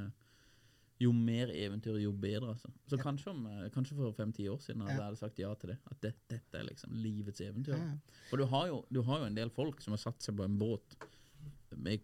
jo 0.99 1.11
mer 1.11 1.49
eventyr, 1.51 1.97
jo 1.99 2.11
bedre, 2.15 2.53
altså. 2.53 2.69
Så 2.87 2.97
kanskje, 3.01 3.31
om, 3.33 3.45
eh, 3.51 3.65
kanskje 3.73 3.97
for 3.97 4.13
fem-ti 4.15 4.45
år 4.47 4.61
siden 4.63 4.85
hadde 4.87 5.09
jeg 5.09 5.17
sagt 5.19 5.39
ja 5.43 5.49
til 5.59 5.73
det. 5.73 5.77
At 5.91 5.99
det, 6.05 6.13
dette 6.31 6.59
er 6.61 6.67
liksom 6.69 6.93
livets 6.95 7.41
eventyr. 7.43 7.75
Ja, 7.75 7.91
ja. 7.91 8.21
For 8.29 8.39
du 8.39 8.45
har, 8.53 8.67
jo, 8.71 8.81
du 8.95 9.01
har 9.03 9.19
jo 9.19 9.25
en 9.31 9.35
del 9.35 9.51
folk 9.51 9.81
som 9.83 9.91
har 9.97 10.03
satt 10.05 10.23
seg 10.23 10.37
på 10.39 10.45
en 10.47 10.55
båt 10.61 10.95
med 11.75 11.99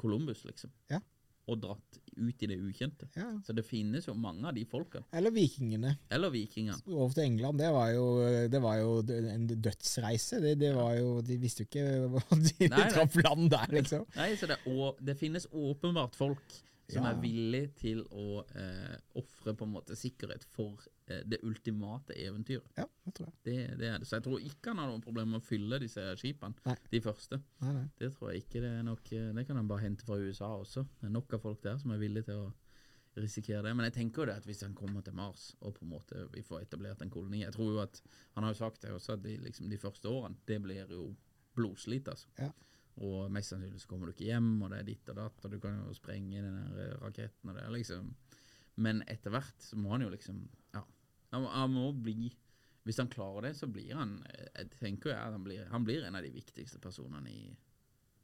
Columbus, 0.00 0.42
liksom. 0.48 0.72
Ja. 0.90 0.98
Og 1.46 1.58
dratt 1.60 1.98
ut 2.16 2.42
i 2.42 2.46
det 2.48 2.56
ukjente. 2.56 3.06
Ja. 3.14 3.26
Så 3.44 3.52
det 3.54 3.66
finnes 3.68 4.06
jo 4.08 4.14
mange 4.16 4.46
av 4.48 4.54
de 4.56 4.64
folkene. 4.66 5.04
Eller 5.12 5.30
vikingene. 5.34 5.94
Eller 6.10 6.30
vikingene. 6.32 6.78
Over 6.88 7.12
til 7.14 7.26
England, 7.28 7.60
det 7.60 7.70
var 7.74 7.90
jo, 7.92 8.04
det 8.50 8.60
var 8.64 8.78
jo 8.80 8.94
en 9.30 9.46
dødsreise. 9.52 10.40
Det, 10.42 10.54
det 10.62 10.72
var 10.74 10.94
jo, 10.98 11.18
de 11.26 11.36
visste 11.42 11.66
jo 11.66 11.70
ikke 11.70 11.86
hva 12.14 12.22
de, 12.40 12.54
de 12.64 12.84
traff 12.96 13.18
land 13.22 13.50
der, 13.52 13.74
liksom. 13.78 14.06
Nei, 14.16 14.30
så 14.40 14.48
det, 14.50 14.58
å- 14.72 14.94
det 15.04 15.18
finnes 15.20 15.46
åpenbart 15.52 16.16
folk 16.18 16.62
som 16.88 17.04
Ja. 17.04 17.10
er 17.12 17.20
villig 17.20 17.74
til 17.80 18.02
å 18.12 18.44
eh, 18.54 18.96
ofre 19.16 19.54
sikkerhet 19.96 20.44
for 20.44 20.82
eh, 21.06 21.22
det 21.24 21.38
ultimate 21.42 22.12
eventyret. 22.16 22.66
Ja, 22.76 22.84
det 23.04 23.14
tror 23.14 23.30
jeg. 23.30 23.36
Det, 23.44 23.78
det 23.78 23.88
er 23.88 23.98
det. 23.98 24.06
Så 24.08 24.16
jeg 24.18 24.24
tror 24.26 24.40
ikke 24.40 24.70
han 24.74 24.78
har 24.82 24.88
noen 24.90 25.00
problemer 25.04 25.30
med 25.36 25.40
å 25.42 25.46
fylle 25.48 25.78
disse 25.80 26.04
skipene, 26.20 26.54
Nei. 26.66 26.76
de 26.90 27.00
første. 27.00 27.40
Nei, 27.60 27.72
nei. 27.72 27.86
Det 27.98 28.12
tror 28.14 28.32
jeg 28.32 28.44
ikke 28.44 28.60
det 28.60 28.72
er 28.78 28.82
nok 28.82 29.12
eh, 29.12 29.32
Det 29.32 29.46
kan 29.46 29.56
han 29.56 29.68
bare 29.68 29.86
hente 29.86 30.04
fra 30.04 30.18
USA 30.20 30.50
også. 30.60 30.84
Det 31.00 31.08
er 31.08 31.16
nok 31.16 31.32
av 31.32 31.40
folk 31.40 31.62
der 31.62 31.78
som 31.78 31.90
er 31.94 31.98
villige 32.02 32.24
til 32.28 32.44
å 32.44 32.52
risikere 33.16 33.62
det. 33.62 33.74
Men 33.76 33.84
jeg 33.88 33.94
tenker 33.94 34.22
jo 34.22 34.26
det 34.26 34.36
at 34.42 34.44
hvis 34.48 34.62
han 34.66 34.74
kommer 34.74 35.00
til 35.06 35.14
Mars, 35.14 35.54
og 35.60 35.74
på 35.78 35.84
en 35.86 35.92
måte 35.94 36.28
vi 36.34 36.42
får 36.42 36.64
etablert 36.66 37.00
en 37.04 37.10
koloni 37.14 37.44
Jeg 37.44 37.52
tror 37.54 37.72
jo 37.72 37.80
at 37.84 38.00
Han 38.34 38.42
har 38.44 38.52
jo 38.52 38.58
sagt 38.58 38.82
det 38.82 38.90
også, 38.90 39.12
at 39.14 39.22
de, 39.22 39.36
liksom, 39.38 39.68
de 39.70 39.78
første 39.78 40.08
årene, 40.10 40.36
det 40.46 40.60
blir 40.62 40.84
jo 40.90 41.14
blodslit, 41.54 42.08
altså. 42.10 42.26
Ja. 42.38 42.50
Og 43.02 43.30
mest 43.34 43.50
sannsynlig 43.50 43.82
så 43.82 43.90
kommer 43.90 44.06
du 44.06 44.14
ikke 44.14 44.28
hjem, 44.28 44.52
og 44.62 44.70
det 44.70 44.80
er 44.80 44.86
ditt 44.86 45.10
og 45.10 45.18
datt, 45.18 45.44
og 45.44 45.50
du 45.50 45.58
kan 45.62 45.80
jo 45.80 45.94
sprenge 45.96 46.42
den 46.44 46.58
der 46.60 46.92
eh, 46.92 46.98
raketten 47.02 47.50
og 47.50 47.58
det 47.58 47.66
liksom 47.74 48.12
Men 48.76 49.02
etter 49.10 49.34
hvert 49.34 49.62
så 49.62 49.78
må 49.78 49.94
han 49.94 50.06
jo 50.06 50.12
liksom 50.12 50.44
Ja. 50.74 50.84
Han, 51.34 51.46
han 51.50 51.70
må 51.74 51.92
bli 51.92 52.30
Hvis 52.84 53.00
han 53.02 53.10
klarer 53.10 53.48
det, 53.48 53.56
så 53.58 53.66
blir 53.66 53.94
han 53.98 54.20
eh, 54.30 54.46
Jeg 54.60 54.70
tenker 54.78 55.10
jo 55.10 55.16
at 55.16 55.32
han 55.34 55.46
blir, 55.46 55.64
han 55.72 55.86
blir 55.86 56.04
en 56.04 56.14
av 56.14 56.22
de 56.22 56.30
viktigste 56.34 56.78
personene 56.78 57.30
i 57.30 57.56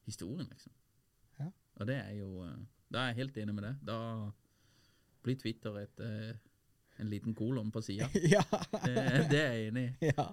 historien, 0.06 0.46
liksom. 0.48 0.72
Ja. 1.38 1.50
Og 1.80 1.86
det 1.90 1.98
er 1.98 2.14
jo 2.20 2.44
eh, 2.46 2.60
Da 2.90 3.02
er 3.02 3.12
jeg 3.12 3.24
helt 3.24 3.42
enig 3.42 3.54
med 3.54 3.66
det. 3.66 3.74
Da 3.86 3.98
blir 5.22 5.36
Twitter 5.36 5.76
et 5.82 6.00
en 7.00 7.10
liten 7.10 7.34
kolon 7.34 7.70
på 7.72 7.82
sida. 7.82 8.08
ja. 8.34 8.42
Det, 8.84 8.94
det 9.30 9.40
er 9.40 9.54
jeg 9.56 9.68
enig 9.70 9.84
i. 9.88 10.10
ja. 10.12 10.26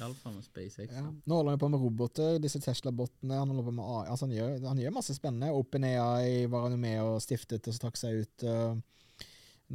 Iallfall 0.00 0.36
med 0.36 0.46
SpaceX. 0.46 0.92
Ja. 0.94 1.04
Nå 1.04 1.40
holder 1.40 1.56
han 1.56 1.62
på 1.62 1.70
med 1.72 1.82
roboter, 1.82 2.38
disse 2.42 2.60
Tesla-botene. 2.64 3.40
Han 3.40 3.52
holder 3.52 3.68
på 3.68 3.74
med 3.78 3.84
AI. 3.84 4.04
Altså, 4.12 4.28
han, 4.28 4.36
gjør, 4.36 4.54
han 4.68 4.84
gjør 4.84 4.96
masse 4.98 5.16
spennende. 5.18 5.52
OpenAI 5.56 6.46
var 6.52 6.68
han 6.68 6.76
jo 6.76 6.84
med 6.84 7.02
og 7.04 7.18
stiftet 7.24 7.68
og 7.68 7.76
så 7.76 7.84
trakk 7.86 8.00
seg 8.00 8.22
ut. 8.22 8.46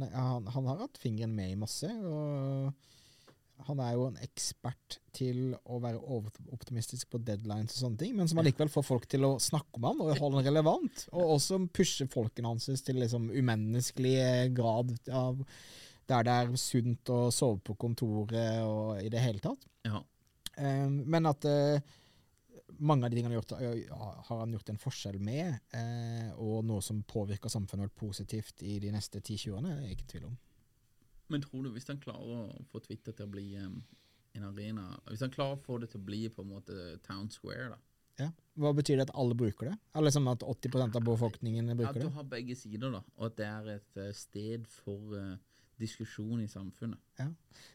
nei, 0.00 0.10
han, 0.14 0.50
han 0.56 0.72
har 0.72 0.82
hatt 0.86 1.00
fingeren 1.00 1.36
med 1.36 1.54
i 1.54 1.60
masse. 1.60 1.90
og 2.02 2.74
han 3.68 3.80
er 3.80 3.94
jo 3.94 4.08
en 4.08 4.18
ekspert 4.24 4.98
til 5.14 5.54
å 5.70 5.78
være 5.82 6.00
overoptimistisk 6.02 7.12
på 7.12 7.20
deadlines 7.22 7.76
og 7.76 7.84
sånne 7.84 8.00
ting, 8.00 8.14
men 8.18 8.28
som 8.28 8.40
allikevel 8.42 8.72
får 8.72 8.86
folk 8.86 9.06
til 9.10 9.26
å 9.28 9.36
snakke 9.42 9.78
om 9.78 9.86
han 9.88 10.02
og 10.02 10.18
holde 10.18 10.40
han 10.40 10.48
relevant. 10.48 11.06
Og 11.14 11.36
også 11.36 11.60
pushe 11.74 12.08
folkene 12.12 12.50
hans 12.50 12.66
til 12.84 12.98
liksom 13.00 13.30
umenneskelige 13.30 14.50
grad 14.56 14.92
av 15.08 15.40
der 16.10 16.26
det 16.26 16.38
er 16.38 16.56
sunt 16.60 17.10
å 17.12 17.20
sove 17.34 17.60
på 17.64 17.76
kontoret 17.80 18.62
og 18.64 19.00
i 19.02 19.10
det 19.12 19.22
hele 19.22 19.42
tatt. 19.44 19.68
Ja. 19.86 20.02
Eh, 20.56 20.88
men 20.88 21.30
at 21.30 21.46
eh, 21.48 21.82
mange 22.78 23.06
av 23.06 23.10
de 23.10 23.18
tingene 23.18 23.34
han 23.34 23.36
har 23.36 23.76
gjort, 23.76 24.26
har 24.28 24.40
han 24.40 24.52
gjort 24.52 24.72
en 24.72 24.80
forskjell 24.80 25.18
med, 25.22 25.58
eh, 25.76 26.30
og 26.40 26.64
noe 26.66 26.82
som 26.82 27.02
påvirker 27.06 27.52
samfunnet 27.52 27.88
vårt 27.88 28.00
positivt 28.06 28.62
i 28.62 28.78
de 28.82 28.92
neste 28.94 29.20
10-20 29.20 29.54
årene, 29.54 29.74
er 29.74 29.86
jeg 29.86 29.98
ikke 29.98 30.06
i 30.06 30.12
tvil 30.14 30.28
om. 30.30 30.36
Men 31.32 31.44
tror 31.44 31.64
du, 31.64 31.72
hvis 31.74 31.88
han 31.88 32.00
klarer 32.02 32.36
å 32.36 32.64
få 32.70 32.82
Twitter 32.84 33.14
til 33.16 33.26
å 33.26 33.32
bli 33.32 33.46
um, 33.56 33.78
en 34.36 34.44
arena 34.44 34.90
Hvis 35.08 35.22
han 35.24 35.32
klarer 35.32 35.56
å 35.56 35.62
få 35.62 35.78
det 35.80 35.88
til 35.92 36.02
å 36.02 36.04
bli 36.04 36.18
på 36.28 36.42
en 36.44 36.50
måte 36.50 36.74
Town 37.06 37.30
Square, 37.32 37.70
da 37.72 37.80
Ja. 38.20 38.28
Hva 38.60 38.74
betyr 38.76 39.00
det 39.00 39.08
at 39.08 39.14
alle 39.18 39.34
bruker 39.34 39.70
det? 39.70 39.78
Eller 39.94 40.10
liksom 40.10 40.28
at 40.30 40.44
80% 40.44 40.98
av 41.00 41.06
befolkningen 41.06 41.72
bruker 41.72 41.88
At 41.88 41.96
bruker 41.96 42.12
du 42.12 42.18
har 42.18 42.28
begge 42.28 42.58
sider, 42.58 42.92
da, 42.92 43.00
og 43.16 43.26
at 43.30 43.38
det 43.40 43.48
er 43.48 43.70
et 43.78 43.98
sted 44.18 44.68
for 44.70 45.16
eh, 45.18 45.32
diskusjon 45.80 46.40
i 46.44 46.48
samfunnet. 46.48 46.98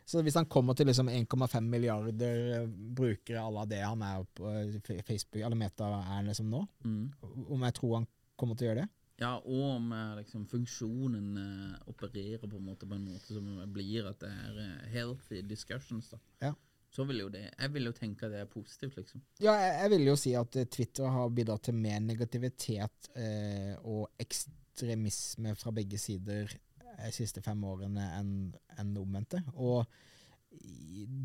Så 0.05 0.21
hvis 0.25 0.35
han 0.35 0.45
kommer 0.49 0.73
til 0.75 0.87
liksom 0.89 1.09
1,5 1.09 1.61
milliarder 1.69 2.61
eh, 2.61 2.67
brukere 2.69 3.41
à 3.41 3.49
la 3.53 3.65
det 3.65 3.81
han 3.85 4.01
er 4.05 4.23
på 4.35 4.49
eh, 4.51 5.01
Facebook, 5.07 5.41
eller 5.43 5.55
Meta 5.59 5.89
er 6.17 6.23
liksom 6.29 6.49
nå, 6.49 6.63
Mm. 6.85 7.11
om 7.49 7.61
jeg 7.67 7.73
tror 7.79 7.95
han 7.99 8.07
kommer 8.37 8.55
til 8.55 8.67
å 8.67 8.71
gjøre 8.71 8.81
det? 8.85 8.89
Ja, 9.19 9.33
og 9.35 9.63
om 9.75 9.91
eh, 9.91 10.15
liksom, 10.21 10.45
funksjonen 10.47 11.37
eh, 11.37 11.77
opererer 11.91 12.47
på 12.47 12.55
en 12.57 12.65
måte 12.65 12.87
på 12.87 12.95
en 12.95 13.05
måte 13.09 13.33
som 13.35 13.49
blir 13.73 14.07
at 14.07 14.19
det 14.23 14.29
er 14.31 14.87
healthy 14.93 15.41
discussions. 15.41 16.09
da. 16.09 16.19
Ja. 16.41 16.53
Så 16.89 17.03
vil 17.05 17.19
jo 17.21 17.27
det 17.29 17.51
Jeg 17.59 17.69
vil 17.73 17.85
jo 17.85 17.91
tenke 17.93 18.25
at 18.25 18.31
det 18.33 18.39
er 18.41 18.45
positivt, 18.49 18.95
liksom. 18.97 19.21
Ja, 19.39 19.53
jeg, 19.53 19.73
jeg 19.83 19.89
vil 19.91 20.07
jo 20.07 20.15
si 20.17 20.31
at 20.39 20.55
Twitter 20.73 21.05
har 21.13 21.29
bidratt 21.29 21.61
til 21.67 21.75
mer 21.77 21.99
negativitet 22.01 23.11
eh, 23.15 23.75
og 23.83 24.07
ekstremisme 24.19 25.53
fra 25.59 25.71
begge 25.75 25.99
sider 26.01 26.49
de 26.99 27.11
siste 27.15 27.43
fem 27.45 27.61
årene 27.65 28.05
enn 28.19 28.33
en 28.79 28.93
det 28.95 29.01
omvendte. 29.01 29.41
Og 29.55 29.85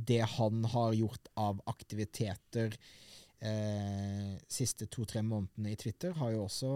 det 0.06 0.22
han 0.36 0.64
har 0.74 0.94
gjort 0.96 1.30
av 1.40 1.60
aktiviteter 1.70 2.74
eh, 3.40 4.34
siste 4.50 4.88
to-tre 4.92 5.22
månedene 5.24 5.72
i 5.72 5.78
Twitter 5.80 6.14
har 6.18 6.34
jo 6.34 6.44
også 6.44 6.72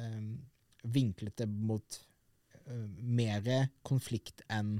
eh, 0.00 0.22
vinklet 0.94 1.36
det 1.40 1.48
mot 1.50 1.98
eh, 2.64 2.86
mer 3.02 3.50
konflikt 3.86 4.44
enn 4.52 4.78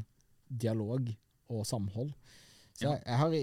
dialog 0.48 1.10
og 1.52 1.66
samhold. 1.68 2.14
Så 2.74 2.88
jeg, 2.88 3.02
jeg 3.06 3.18
har 3.20 3.34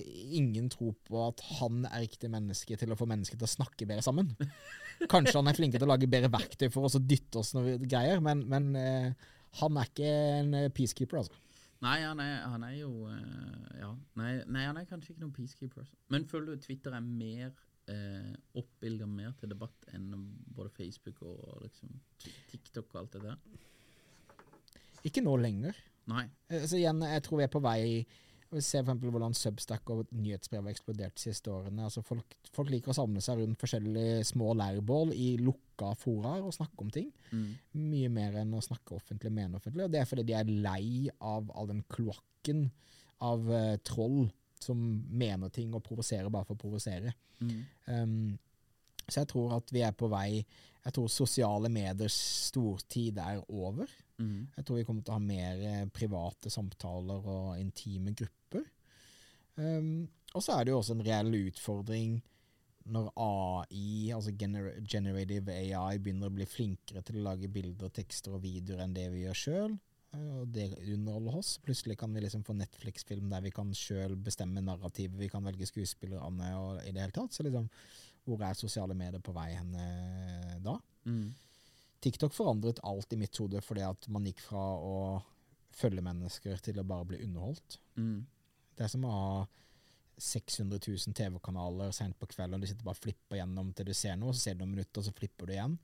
ingen 0.41 0.67
tro 0.71 0.89
på 1.07 1.19
at 1.23 1.41
han 1.61 1.85
er 1.87 2.03
riktig 2.03 2.27
menneske 2.31 2.75
til 2.79 2.91
å 2.91 2.97
få 2.99 3.07
mennesker 3.07 3.39
til 3.39 3.47
å 3.47 3.51
snakke 3.51 3.87
bedre 3.87 4.03
sammen. 4.03 4.33
Kanskje 5.11 5.37
han 5.39 5.47
er 5.47 5.57
flinkere 5.57 5.81
til 5.81 5.87
å 5.87 5.93
lage 5.93 6.09
bedre 6.11 6.31
verktøy 6.33 6.67
for 6.71 6.87
oss 6.87 6.97
å 6.99 7.03
dytte 7.03 7.39
oss 7.39 7.53
noe 7.55 7.77
greier, 7.79 8.19
men, 8.23 8.43
men 8.51 8.67
eh, 8.79 9.29
han 9.59 9.77
er 9.77 9.89
ikke 9.89 10.11
en 10.39 10.53
eh, 10.53 10.69
peacekeeper, 10.71 11.17
altså. 11.23 11.33
Nei, 11.81 11.97
han 12.05 12.19
er, 12.21 12.35
han 12.45 12.63
er 12.63 12.75
jo 12.77 12.91
eh, 13.09 13.79
Ja. 13.81 13.89
Nei, 14.19 14.31
nei, 14.45 14.63
han 14.69 14.77
er 14.77 14.85
kanskje 14.89 15.13
ikke 15.15 15.23
noen 15.25 15.33
peacekeeper. 15.35 15.81
altså. 15.81 15.95
Men 16.13 16.27
føler 16.29 16.55
du 16.55 16.61
Twitter 16.61 16.93
er 16.93 17.01
mer 17.03 17.51
uh, 17.89 18.33
oppbilda 18.61 19.07
mer 19.09 19.33
til 19.39 19.49
debatt 19.51 19.87
enn 19.95 20.11
både 20.55 20.69
Facebook 20.75 21.21
og 21.25 21.63
liksom 21.65 21.95
TikTok 22.51 22.93
og 22.93 22.99
alt 23.01 23.17
det 23.17 23.23
der? 23.25 23.39
Ikke 25.09 25.23
nå 25.25 25.33
lenger. 25.41 25.77
Nei. 26.11 26.27
Eh, 26.49 26.67
Så 26.69 26.77
igjen, 26.77 27.01
jeg 27.01 27.23
tror 27.25 27.41
vi 27.41 27.47
er 27.47 27.53
på 27.55 27.63
vei 27.65 27.81
Vi 28.51 28.59
ser 28.59 28.81
for 28.81 28.91
eksempel 28.91 29.13
hvordan 29.13 29.35
Substack 29.37 29.89
og 29.93 30.09
nyhetsbrev 30.11 30.65
har 30.65 30.73
eksplodert 30.73 31.15
de 31.15 31.23
siste 31.23 31.51
årene. 31.53 31.85
Altså 31.87 32.03
folk, 32.03 32.35
folk 32.51 32.71
liker 32.73 32.91
å 32.91 32.97
samle 32.97 33.23
seg 33.23 33.39
rundt 33.39 33.61
forskjellige 33.61 34.25
små 34.27 34.51
leirbål 34.59 35.13
i 35.15 35.29
lukka 35.39 35.93
foraer 35.99 36.43
og 36.43 36.55
snakke 36.57 36.83
om 36.83 36.91
ting. 36.91 37.07
Mm. 37.31 37.47
Mye 37.79 38.11
mer 38.11 38.35
enn 38.41 38.51
å 38.57 38.63
snakke 38.65 38.97
offentlig, 38.97 39.31
mene 39.31 39.55
offentlig. 39.61 39.85
Og 39.87 39.93
det 39.93 40.01
er 40.01 40.09
fordi 40.09 40.27
de 40.27 40.35
er 40.35 40.51
lei 40.67 41.07
av 41.15 41.47
all 41.55 41.71
den 41.71 41.83
kloakken 41.95 42.65
av 43.23 43.47
uh, 43.47 43.77
troll 43.87 44.25
som 44.61 44.77
mener 45.07 45.51
ting 45.53 45.71
og 45.73 45.85
provoserer 45.85 46.29
bare 46.33 46.49
for 46.49 46.59
å 46.59 46.63
provosere. 46.65 47.15
Mm. 47.39 47.61
Um, 47.87 48.25
så 49.07 49.23
jeg 49.23 49.31
tror 49.31 49.55
at 49.57 49.71
vi 49.73 49.81
er 49.83 49.95
på 49.97 50.07
vei 50.11 50.43
Jeg 50.81 50.93
tror 50.95 51.09
sosiale 51.11 51.69
mediers 51.71 52.15
stortid 52.49 53.17
er 53.21 53.41
over. 53.47 53.89
Mm. 54.17 54.49
Jeg 54.57 54.65
tror 54.65 54.79
vi 54.79 54.85
kommer 54.85 55.05
til 55.05 55.13
å 55.13 55.17
ha 55.19 55.23
mer 55.23 55.59
eh, 55.61 55.89
private 55.93 56.49
samtaler 56.49 57.27
og 57.29 57.59
intime 57.61 58.15
grupper. 58.17 58.40
Um, 59.59 60.09
og 60.35 60.43
så 60.43 60.55
er 60.55 60.65
det 60.65 60.73
jo 60.73 60.79
også 60.79 60.95
en 60.95 61.05
reell 61.05 61.35
utfordring 61.41 62.19
når 62.91 63.11
AI, 63.21 64.11
altså 64.15 64.33
gener 64.33 64.71
generative 64.89 65.53
AI, 65.53 65.99
begynner 66.01 66.31
å 66.31 66.33
bli 66.33 66.47
flinkere 66.49 67.03
til 67.05 67.19
å 67.19 67.25
lage 67.29 67.49
bilder, 67.51 67.91
tekster 67.93 68.35
og 68.35 68.43
videoer 68.45 68.85
enn 68.85 68.95
det 68.95 69.07
vi 69.13 69.25
gjør 69.25 69.37
sjøl. 69.37 69.75
Og 70.17 70.47
det 70.51 70.65
underholder 70.91 71.37
oss. 71.39 71.53
Plutselig 71.63 71.95
kan 72.01 72.11
vi 72.11 72.23
liksom 72.25 72.43
få 72.43 72.55
Netflix-film 72.57 73.29
der 73.31 73.45
vi 73.45 73.53
kan 73.55 73.69
sjøl 73.77 74.17
bestemme 74.19 74.63
narrativet, 74.65 75.19
vi 75.19 75.29
kan 75.31 75.45
velge 75.45 75.69
skuespillerne 75.69 76.49
og 76.59 76.81
i 76.83 76.91
det 76.91 77.05
hele 77.05 77.15
tatt. 77.15 77.37
Så 77.37 77.45
liksom, 77.47 77.69
hvor 78.25 78.43
er 78.43 78.57
sosiale 78.59 78.97
medier 78.97 79.23
på 79.23 79.35
vei 79.35 79.51
hen 79.53 79.71
eh, 79.77 80.57
da? 80.65 80.75
Mm. 81.07 81.31
TikTok 82.01 82.33
forandret 82.33 82.81
alt 82.87 83.13
i 83.13 83.19
mitt 83.21 83.37
hode 83.39 83.61
fordi 83.63 83.85
at 83.85 84.09
man 84.11 84.25
gikk 84.27 84.43
fra 84.49 84.65
å 84.81 84.95
følge 85.71 86.03
mennesker 86.03 86.59
til 86.65 86.81
å 86.81 86.87
bare 86.87 87.07
bli 87.13 87.21
underholdt. 87.23 87.79
Mm. 87.95 88.25
Det 88.77 88.85
er 88.85 88.91
som 88.91 89.07
å 89.07 89.15
ha 89.15 89.31
600 90.21 90.79
000 90.87 91.15
TV-kanaler 91.17 91.93
sent 91.95 92.17
på 92.19 92.29
kvelden, 92.29 92.59
og 92.59 92.63
du 92.63 92.69
sitter 92.69 92.85
bare 92.85 92.99
og 92.99 93.05
flipper 93.05 93.39
gjennom 93.39 93.71
til 93.73 93.89
du 93.89 93.93
ser 93.97 94.19
noe, 94.19 94.35
så 94.35 94.45
ser 94.45 94.57
du 94.57 94.63
noen 94.63 94.75
minutter, 94.75 95.01
og 95.01 95.07
så 95.07 95.15
flipper 95.17 95.49
du 95.49 95.55
igjen. 95.55 95.77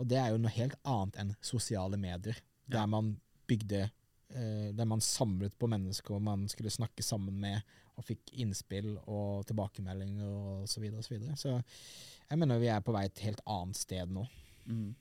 Og 0.00 0.08
det 0.08 0.18
er 0.20 0.32
jo 0.32 0.40
noe 0.40 0.52
helt 0.54 0.76
annet 0.88 1.18
enn 1.20 1.32
sosiale 1.44 1.98
medier, 2.00 2.38
der 2.70 2.86
man 2.88 3.14
bygde 3.50 3.82
eh, 3.82 4.68
Der 4.76 4.86
man 4.86 5.00
samlet 5.02 5.56
på 5.58 5.66
mennesker 5.66 6.14
og 6.14 6.22
man 6.22 6.44
skulle 6.48 6.70
snakke 6.70 7.02
sammen 7.02 7.40
med, 7.42 7.60
og 7.98 8.06
fikk 8.06 8.30
innspill 8.40 8.94
og 9.10 9.42
tilbakemeldinger 9.48 10.28
og 10.30 10.68
så 10.70 10.80
videre 10.80 11.02
og 11.02 11.04
så 11.04 11.14
videre. 11.16 11.36
Så 11.36 11.56
jeg 12.30 12.38
mener 12.38 12.60
vi 12.62 12.70
er 12.72 12.84
på 12.84 12.94
vei 12.94 13.04
et 13.08 13.24
helt 13.26 13.42
annet 13.44 13.76
sted 13.76 14.12
nå. 14.14 14.24
Mm. 14.70 14.94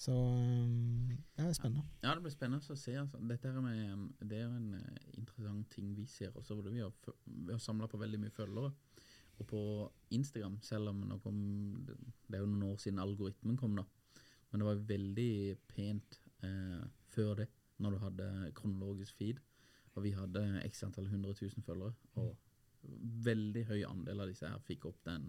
Så 0.00 0.14
um, 0.16 1.10
det 1.36 1.44
er 1.44 1.52
spennende. 1.52 1.84
Ja, 2.00 2.14
det 2.14 2.24
blir 2.24 2.32
spennende 2.32 2.72
å 2.72 2.78
se. 2.78 2.94
Altså. 2.96 3.20
Dette 3.28 3.50
her 3.52 3.60
med, 3.64 4.06
det 4.30 4.38
er 4.40 4.48
en 4.48 4.70
eh, 4.78 5.08
interessant 5.20 5.68
ting 5.74 5.90
vi 5.96 6.06
ser 6.08 6.32
også. 6.40 6.56
Vi 6.70 6.80
har, 6.80 6.94
vi 7.26 7.52
har 7.52 7.60
samla 7.60 7.88
på 7.90 8.00
veldig 8.00 8.20
mye 8.22 8.32
følgere. 8.32 8.72
Og 9.40 9.46
på 9.48 9.60
Instagram, 10.16 10.56
selv 10.64 10.92
om 10.92 11.02
kom, 11.24 11.36
det 11.84 12.38
er 12.38 12.42
jo 12.42 12.48
noen 12.48 12.70
år 12.70 12.80
siden 12.80 13.00
algoritmen 13.00 13.60
kom, 13.60 13.76
da. 13.76 13.84
Men 14.50 14.62
det 14.62 14.68
var 14.70 14.82
veldig 14.88 15.34
pent 15.68 16.18
eh, 16.48 16.82
før 17.12 17.42
det, 17.42 17.50
når 17.80 17.94
du 17.94 18.02
hadde 18.06 18.30
kronologisk 18.56 19.20
feed. 19.20 19.44
Og 19.96 20.04
vi 20.06 20.14
hadde 20.16 20.46
x 20.64 20.84
antall 20.86 21.08
100 21.10 21.36
000 21.42 21.66
følgere. 21.66 21.92
Og 22.20 22.32
veldig 23.28 23.66
høy 23.68 23.82
andel 23.84 24.24
av 24.24 24.32
disse 24.32 24.48
her 24.48 24.64
fikk 24.64 24.88
opp 24.88 25.04
den 25.04 25.28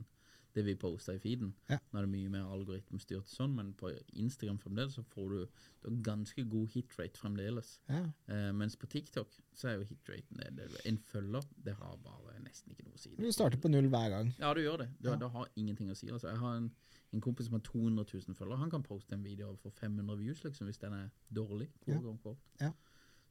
det 0.55 0.63
vi 0.65 0.75
poster 0.75 1.15
i 1.15 1.21
feeden. 1.21 1.53
Ja. 1.69 1.77
Nå 1.91 1.99
er 1.99 2.05
det 2.05 2.11
mye 2.11 2.31
mer 2.33 2.49
algoritmestyrt 2.51 3.29
sånn, 3.31 3.53
men 3.55 3.71
på 3.79 3.91
Instagram 4.19 4.59
fremdeles 4.61 4.97
så 4.97 5.03
får 5.13 5.33
du, 5.33 5.63
du 5.85 5.89
ganske 6.05 6.43
god 6.51 6.69
hitrate 6.73 7.19
fremdeles. 7.19 7.73
Ja. 7.89 8.03
Eh, 8.31 8.49
mens 8.57 8.75
på 8.79 8.89
TikTok 8.91 9.35
så 9.57 9.71
er 9.71 9.79
jo 9.79 9.87
hitraten 9.89 10.41
det, 10.41 10.51
det, 10.57 10.69
En 10.89 10.97
følger, 11.11 11.45
det 11.65 11.75
har 11.79 11.97
bare 12.03 12.37
nesten 12.43 12.73
ikke 12.73 12.87
noe 12.87 12.99
å 12.99 13.01
si. 13.01 13.13
Du 13.19 13.27
starter 13.31 13.61
på 13.63 13.71
null 13.71 13.89
hver 13.91 14.09
gang. 14.13 14.33
Ja, 14.41 14.53
du 14.57 14.63
gjør 14.63 14.83
det. 14.85 14.89
Du, 14.99 15.09
Ja. 15.11 15.17
Det 15.21 15.31
har 15.35 15.51
ingenting 15.55 15.91
å 15.91 15.97
si. 15.97 16.09
Altså, 16.11 16.31
jeg 16.31 16.41
har 16.41 16.57
en, 16.57 16.71
en 17.11 17.21
kompis 17.23 17.47
som 17.49 17.57
har 17.59 17.65
200 17.67 18.05
000 18.13 18.37
følgere. 18.39 18.61
Han 18.63 18.71
kan 18.73 18.83
poste 18.83 19.15
en 19.15 19.23
video 19.23 19.53
få 19.61 19.71
500 19.79 20.17
views 20.19 20.43
liksom, 20.43 20.67
hvis 20.67 20.81
den 20.81 20.93
er 20.97 21.09
dårlig. 21.29 21.69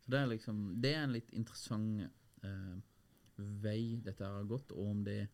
Så 0.01 0.11
det 0.13 0.19
er 0.21 0.31
liksom 0.31 0.81
Det 0.81 0.95
er 0.95 1.03
en 1.05 1.13
litt 1.13 1.31
interessant 1.37 2.07
eh, 2.45 2.77
vei 3.41 3.97
dette 4.05 4.25
har 4.25 4.45
gått, 4.49 4.73
og 4.73 4.91
om 4.95 5.05
det 5.05 5.29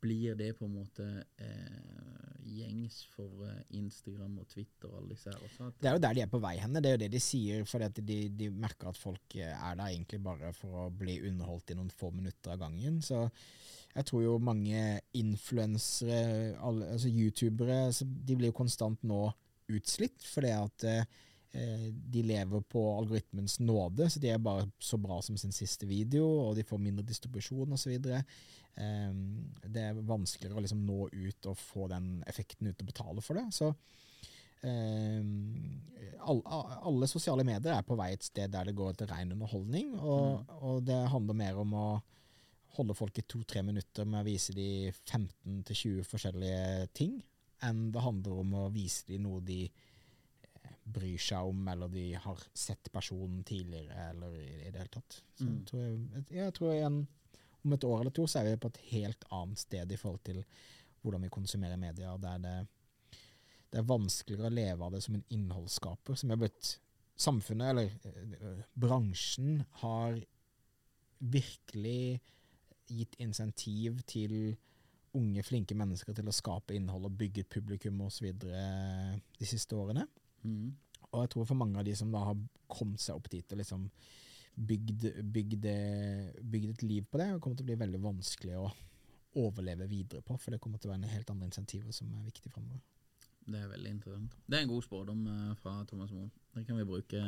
blir 0.00 0.36
det 0.38 0.52
på 0.58 0.66
en 0.66 0.74
måte 0.76 1.06
eh, 1.42 2.36
gjengs 2.46 3.00
for 3.12 3.46
eh, 3.46 3.62
Instagram 3.78 4.38
og 4.42 4.48
Twitter 4.50 4.90
og 4.90 5.00
alle 5.00 5.14
disse 5.14 5.30
her 5.30 5.46
også. 5.48 5.70
Det 5.80 5.90
er 5.90 5.96
jo 5.96 6.02
der 6.04 6.16
de 6.16 6.24
er 6.24 6.32
på 6.32 6.40
vei 6.42 6.56
hen. 6.60 6.76
Det 6.78 6.90
er 6.90 6.96
jo 6.96 7.02
det 7.04 7.12
de 7.14 7.22
sier, 7.22 7.64
fordi 7.68 8.04
de, 8.06 8.18
de 8.40 8.50
merker 8.54 8.90
at 8.90 9.00
folk 9.00 9.38
eh, 9.38 9.52
er 9.52 9.78
der 9.78 9.88
egentlig 9.88 10.20
bare 10.24 10.52
for 10.56 10.86
å 10.86 10.90
bli 10.90 11.18
underholdt 11.28 11.72
i 11.72 11.78
noen 11.78 11.92
få 11.92 12.12
minutter 12.14 12.54
av 12.54 12.62
gangen. 12.66 13.00
Så 13.04 13.26
jeg 13.96 14.08
tror 14.10 14.24
jo 14.26 14.38
mange 14.42 15.00
influensere, 15.16 16.56
altså 16.60 17.10
youtubere, 17.10 17.86
de 18.04 18.36
blir 18.36 18.52
jo 18.52 18.60
konstant 18.60 19.06
nå 19.08 19.22
utslitt, 19.72 20.20
fordi 20.28 20.52
at 20.54 20.86
eh, 20.86 21.22
de 22.12 22.22
lever 22.26 22.62
på 22.68 22.82
algoritmens 22.98 23.58
nåde, 23.60 24.10
så 24.10 24.20
de 24.20 24.30
er 24.32 24.42
bare 24.42 24.66
så 24.82 24.98
bra 25.00 25.20
som 25.24 25.38
sin 25.40 25.54
siste 25.54 25.88
video, 25.88 26.26
og 26.46 26.56
de 26.58 26.64
får 26.66 26.82
mindre 26.82 27.06
distribusjon 27.06 27.72
osv. 27.72 27.94
Um, 28.76 29.20
det 29.64 29.86
er 29.88 30.00
vanskeligere 30.04 30.58
å 30.58 30.64
liksom 30.64 30.82
nå 30.84 31.06
ut 31.08 31.48
og 31.48 31.56
få 31.56 31.86
den 31.88 32.18
effekten 32.28 32.68
ut 32.68 32.82
og 32.82 32.90
betale 32.90 33.24
for 33.24 33.40
det. 33.40 33.46
Så 33.56 33.70
eh, 34.66 35.22
alle 36.26 37.08
sosiale 37.08 37.46
medier 37.46 37.72
er 37.72 37.86
på 37.86 37.96
vei 37.96 38.10
et 38.12 38.26
sted 38.26 38.52
der 38.52 38.68
det 38.68 38.76
går 38.76 38.98
til 38.98 39.08
ren 39.12 39.32
underholdning, 39.32 39.94
og, 39.96 40.52
og 40.60 40.84
det 40.84 41.00
handler 41.12 41.40
mer 41.40 41.62
om 41.62 41.72
å 41.72 41.88
holde 42.76 42.96
folk 42.98 43.16
i 43.16 43.24
to-tre 43.24 43.62
minutter 43.64 44.04
med 44.04 44.20
å 44.20 44.28
vise 44.28 44.52
de 44.52 44.92
15-20 44.92 46.04
forskjellige 46.04 46.88
ting, 46.96 47.16
enn 47.64 47.86
det 47.94 48.04
handler 48.04 48.42
om 48.42 48.56
å 48.66 48.70
vise 48.74 49.06
de 49.08 49.16
noe 49.24 49.40
de 49.40 49.62
eh, 49.64 49.95
bryr 50.86 51.18
seg 51.18 51.48
om, 51.50 51.64
eller 51.68 51.90
de 51.90 52.04
har 52.22 52.42
sett 52.54 52.90
personen 52.94 53.42
tidligere, 53.44 54.10
eller 54.12 54.36
i, 54.38 54.46
i 54.66 54.70
det 54.70 54.78
hele 54.84 54.92
tatt. 54.94 55.18
Så 55.38 55.44
Mm. 55.48 55.64
tror, 55.66 55.82
jeg, 55.82 56.24
jeg 56.30 56.54
tror 56.54 56.72
igjen, 56.72 57.00
om 57.64 57.72
et 57.74 57.84
år 57.84 58.00
eller 58.00 58.14
to 58.14 58.26
så 58.30 58.38
er 58.40 58.52
vi 58.52 58.60
på 58.62 58.68
et 58.70 58.82
helt 58.92 59.24
annet 59.34 59.58
sted 59.58 59.92
i 59.92 59.98
forhold 59.98 60.22
til 60.24 60.44
hvordan 61.02 61.22
vi 61.26 61.28
konsumerer 61.34 61.76
media, 61.78 62.16
der 62.22 62.38
det, 62.38 62.54
det 63.72 63.78
er 63.80 63.88
vanskeligere 63.90 64.46
å 64.50 64.54
leve 64.54 64.86
av 64.86 64.92
det 64.94 65.02
som 65.02 65.14
en 65.18 65.24
innholdsskaper, 65.34 66.14
som 66.18 66.30
er 66.30 66.40
blitt 66.40 66.76
samfunnet, 67.18 67.70
eller 67.72 67.90
eh, 68.06 68.62
bransjen, 68.78 69.64
har 69.82 70.20
virkelig 71.18 72.20
gitt 72.86 73.16
insentiv 73.22 74.02
til 74.06 74.56
unge, 75.16 75.42
flinke 75.42 75.74
mennesker 75.74 76.14
til 76.14 76.28
å 76.28 76.34
skape 76.34 76.74
innhold 76.76 77.08
og 77.08 77.16
bygge 77.18 77.46
publikum 77.50 78.02
osv. 78.04 78.28
de 78.36 79.46
siste 79.48 79.74
årene. 79.78 80.04
Mm, 80.46 80.66
Og 81.12 81.22
jeg 81.22 81.32
tror 81.32 81.48
for 81.48 81.58
mange 81.58 81.80
av 81.80 81.86
de 81.86 81.94
som 81.98 82.10
da 82.12 82.22
har 82.28 82.38
kommet 82.70 83.02
seg 83.02 83.18
opp 83.18 83.28
dit 83.32 83.52
og 83.52 83.60
liksom 83.60 83.86
bygd, 84.56 85.06
bygd, 85.32 85.66
bygd 86.42 86.72
et 86.72 86.82
liv 86.82 87.06
på 87.10 87.20
det, 87.20 87.28
kommer 87.40 87.58
til 87.58 87.66
å 87.66 87.70
bli 87.70 87.78
veldig 87.82 88.00
vanskelig 88.02 88.58
å 88.58 88.68
overleve 89.36 89.88
videre 89.90 90.22
på, 90.24 90.36
for 90.40 90.54
det 90.54 90.60
kommer 90.64 90.80
til 90.80 90.90
å 90.90 90.94
være 90.94 91.04
en 91.04 91.12
helt 91.12 91.32
andre 91.32 91.48
insentiver 91.50 91.92
som 91.92 92.12
er 92.16 92.24
viktig 92.24 92.52
fremover. 92.52 92.80
det 93.46 93.60
er 93.60 93.68
veldig 93.70 93.90
interessant. 93.90 94.36
Det 94.46 94.58
er 94.58 94.64
en 94.64 94.70
god 94.72 94.82
spådom 94.82 95.26
eh, 95.32 95.50
fra 95.60 95.74
Thomas 95.90 96.10
Moen. 96.10 96.30
Den 96.54 96.64
kan 96.64 96.78
vi 96.80 96.86
bruke, 96.88 97.20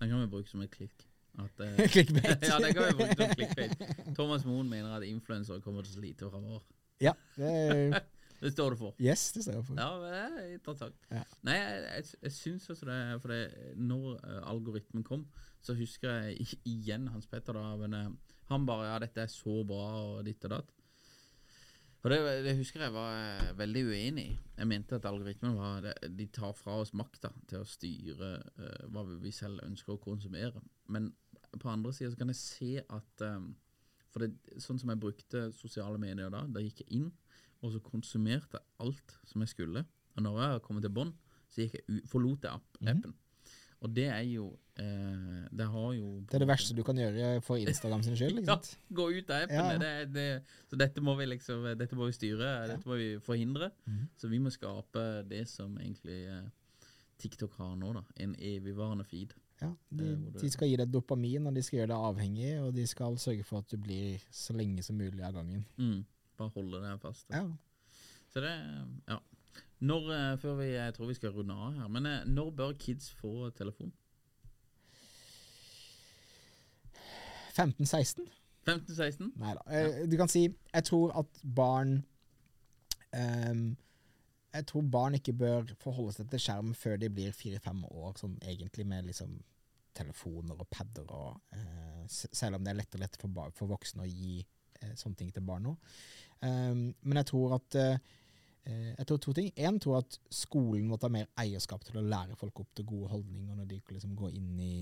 den 0.00 0.10
kan 0.10 0.20
vi 0.20 0.26
bruke 0.32 0.50
som 0.50 0.64
et 0.64 0.70
klikk. 0.74 1.06
At, 1.38 1.60
eh, 1.60 1.78
ja, 2.50 2.58
det 2.60 2.74
kan 2.74 2.90
vi 2.90 2.96
bruke 2.98 3.16
som 3.16 3.32
clickbait. 3.38 3.86
Thomas 4.18 4.44
Moen 4.44 4.68
mener 4.68 4.96
at 4.96 5.06
influensere 5.06 5.62
kommer 5.64 5.86
til 5.86 5.94
å 5.94 6.00
slite 6.02 6.30
framover. 6.32 6.66
Ja, 7.00 7.12
det 7.36 7.48
er, 7.52 7.98
Det 8.40 8.52
står 8.52 8.74
det 8.74 8.78
for. 8.78 8.94
yes, 9.00 9.32
det 9.32 9.44
står 9.46 9.58
jeg 9.58 9.66
for. 9.68 9.80
Ja, 9.80 9.90
det 10.02 10.20
er 10.20 10.54
interessant. 10.54 11.08
Ja. 11.10 11.22
Nei, 11.46 11.56
jeg, 11.56 11.82
jeg, 11.84 12.08
jeg 12.22 12.32
syns 12.36 12.70
også 12.70 12.88
det, 12.88 13.00
for 13.22 13.32
det, 13.32 13.74
når 13.80 14.16
eh, 14.16 14.40
algoritmen 14.50 15.04
kom, 15.06 15.26
så 15.64 15.74
husker 15.74 16.28
jeg 16.28 16.58
igjen 16.68 17.08
Hans 17.12 17.26
Petter 17.30 17.56
da, 17.56 17.68
men 17.80 17.96
eh, 17.96 18.10
han 18.50 18.66
bare 18.68 18.90
ja, 18.90 18.98
dette 19.02 19.24
er 19.24 19.32
så 19.32 19.62
bra 19.66 19.86
og 20.04 20.24
ditt 20.26 20.44
og 20.46 20.56
datt. 20.58 20.72
Og 22.06 22.12
det, 22.12 22.18
det 22.46 22.54
husker 22.60 22.84
jeg 22.84 22.94
var 22.94 23.14
eh, 23.18 23.52
veldig 23.58 23.84
uenig 23.88 24.24
i. 24.30 24.38
Jeg 24.60 24.70
mente 24.70 24.94
at 24.94 25.06
algoritmen 25.08 25.56
var 25.58 25.88
De 26.06 26.26
tar 26.30 26.52
fra 26.54 26.76
oss 26.78 26.92
makta 26.94 27.32
til 27.50 27.64
å 27.64 27.66
styre 27.68 28.28
uh, 28.60 28.84
hva 28.94 29.02
vi 29.08 29.32
selv 29.34 29.64
ønsker 29.66 29.96
å 29.96 30.02
konsumere. 30.04 30.62
Men 30.86 31.10
på 31.58 31.70
andre 31.72 31.90
sida 31.96 32.12
så 32.12 32.20
kan 32.20 32.30
jeg 32.30 32.38
se 32.38 32.70
at 32.80 33.24
um, 33.26 33.50
For 34.12 34.22
det, 34.22 34.60
sånn 34.62 34.78
som 34.78 34.92
jeg 34.92 35.02
brukte 35.02 35.48
sosiale 35.56 35.98
medier 36.00 36.30
da, 36.32 36.44
da 36.46 36.62
gikk 36.62 36.84
jeg 36.84 37.00
inn 37.00 37.10
og 37.66 37.74
så 37.74 37.82
konsumerte 37.84 38.60
alt 38.82 39.16
som 39.28 39.44
jeg 39.44 39.52
skulle. 39.52 39.84
Og 40.16 40.24
når 40.24 40.42
jeg 40.42 40.64
kom 40.64 40.80
til 40.82 40.92
bånn, 40.96 41.14
så 41.52 41.66
jeg 41.66 42.02
forlot 42.10 42.46
jeg 42.46 42.56
app 42.56 42.82
appen. 42.86 43.14
Og 43.84 43.92
det 43.92 44.06
er 44.08 44.22
jo 44.24 44.46
eh, 44.80 45.42
Det 45.52 45.66
har 45.68 45.90
jo 45.92 46.06
Det 46.24 46.38
er 46.38 46.42
det 46.46 46.48
verste 46.48 46.74
du 46.74 46.80
kan 46.82 46.96
gjøre 46.96 47.42
for 47.44 47.60
Instagram 47.60 48.02
sin 48.06 48.16
skyld. 48.16 48.40
ja, 48.48 48.56
gå 48.88 49.08
ut 49.12 49.30
av 49.30 49.44
appen. 49.44 49.56
Ja, 49.56 49.66
ja. 49.74 49.80
Det, 49.82 50.14
det, 50.14 50.28
så 50.70 50.78
dette 50.80 51.04
må 51.04 51.14
vi 51.20 51.28
liksom 51.28 51.66
Dette 51.76 51.98
må 51.98 52.08
vi 52.08 52.16
styre, 52.16 52.52
dette 52.70 52.88
må 52.88 52.96
vi 52.96 53.10
forhindre. 53.22 53.70
Mhm. 53.84 54.06
Så 54.16 54.32
vi 54.32 54.40
må 54.42 54.52
skape 54.54 55.04
det 55.28 55.44
som 55.52 55.76
egentlig 55.76 56.22
eh, 56.24 56.46
TikTok 57.20 57.58
har 57.60 57.76
nå, 57.76 57.92
da. 57.96 58.04
En 58.24 58.34
evigvarende 58.40 59.04
feed. 59.04 59.36
Ja, 59.60 59.70
de, 59.88 60.08
Eh, 60.12 60.40
de 60.40 60.50
skal 60.52 60.68
gi 60.68 60.76
deg 60.80 60.90
dopamin, 60.92 61.46
og 61.48 61.54
de 61.56 61.62
skal 61.64 61.80
gjøre 61.80 61.92
deg 61.94 62.08
avhengig, 62.10 62.50
og 62.60 62.74
de 62.76 62.84
skal 62.88 63.16
sørge 63.20 63.44
for 63.46 63.64
at 63.64 63.72
du 63.72 63.78
blir 63.80 64.20
så 64.30 64.56
lenge 64.56 64.84
som 64.84 64.98
mulig 64.98 65.22
av 65.24 65.36
gangen. 65.36 65.64
Mm, 65.80 66.02
bare 66.38 66.54
holde 66.54 66.82
det 66.82 66.94
fast. 67.02 67.26
Ja. 67.30 67.46
Så 68.32 68.42
det 68.44 68.54
Ja. 69.08 69.18
Når, 69.80 70.10
eh, 70.12 70.38
før 70.40 70.54
vi, 70.56 70.64
Jeg 70.72 70.94
tror 70.94 71.06
vi 71.06 71.14
skal 71.14 71.30
runde 71.30 71.54
av 71.54 71.72
her, 71.74 71.88
men 71.88 72.06
eh, 72.06 72.24
når 72.24 72.50
bør 72.50 72.72
kids 72.78 73.10
få 73.12 73.50
telefon? 73.50 73.92
15-16? 77.56 78.28
15-16? 78.66 79.32
Nei 79.40 79.54
da. 79.54 80.06
Du 80.06 80.16
kan 80.16 80.28
si 80.28 80.48
Jeg 80.74 80.84
tror 80.84 81.12
at 81.16 81.42
barn 81.56 82.04
um, 83.16 83.76
Jeg 84.54 84.66
tror 84.66 84.82
barn 84.82 85.14
ikke 85.14 85.32
bør 85.32 85.68
forholde 85.80 86.12
seg 86.16 86.30
til 86.32 86.42
skjerm 86.42 86.74
før 86.74 86.96
de 87.00 87.10
blir 87.12 87.36
fire-fem 87.36 87.84
år, 87.84 88.16
sånn 88.20 88.36
egentlig 88.42 88.86
med 88.86 89.08
liksom 89.08 89.38
telefoner 89.96 90.58
og 90.60 90.68
padder 90.72 91.08
og 91.08 91.40
uh, 91.56 92.04
Selv 92.08 92.58
om 92.58 92.64
det 92.64 92.74
er 92.74 92.80
lett 92.82 92.98
og 92.98 93.04
lett 93.04 93.16
for, 93.20 93.52
for 93.56 93.72
voksne 93.72 94.04
å 94.04 94.10
gi 94.10 94.40
sånne 94.98 95.16
ting 95.20 95.32
til 95.34 95.44
barn 95.46 95.66
nå. 95.68 95.74
Ehm, 96.44 96.90
men 97.02 97.20
jeg 97.20 97.28
tror 97.30 97.56
at 97.56 97.78
eh, 97.80 97.98
eh, 98.66 98.92
jeg 98.92 99.08
tror 99.08 99.22
to 99.22 99.34
ting. 99.36 99.50
Én 99.56 99.80
tror 99.82 100.00
at 100.02 100.18
skolen 100.32 100.88
må 100.90 100.98
ta 101.00 101.10
mer 101.12 101.30
eierskap 101.40 101.84
til 101.86 102.00
å 102.00 102.04
lære 102.06 102.36
folk 102.38 102.62
opp 102.64 102.74
til 102.76 102.88
gode 102.88 103.12
holdninger 103.14 103.56
når 103.56 103.70
de 103.70 103.80
liksom 103.94 104.16
går 104.18 104.36
inn 104.36 104.52
i, 104.60 104.76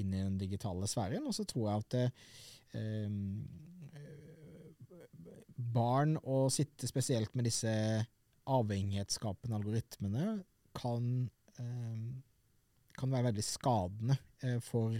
inn 0.00 0.14
i 0.14 0.22
den 0.22 0.38
digitale 0.40 0.88
sfæren. 0.90 1.26
Og 1.28 1.36
så 1.36 1.46
tror 1.48 1.70
jeg 1.70 1.84
at 1.84 1.98
eh, 2.00 2.10
eh, 4.00 4.10
barn 5.74 6.16
å 6.24 6.44
sitte 6.52 6.88
spesielt 6.90 7.34
med 7.36 7.48
disse 7.48 7.72
avhengighetsskapende 8.50 9.56
algoritmene 9.56 10.26
kan, 10.76 11.30
eh, 11.60 12.00
kan 12.98 13.14
være 13.14 13.30
veldig 13.30 13.44
skadende 13.46 14.18
eh, 14.42 14.58
for, 14.64 14.96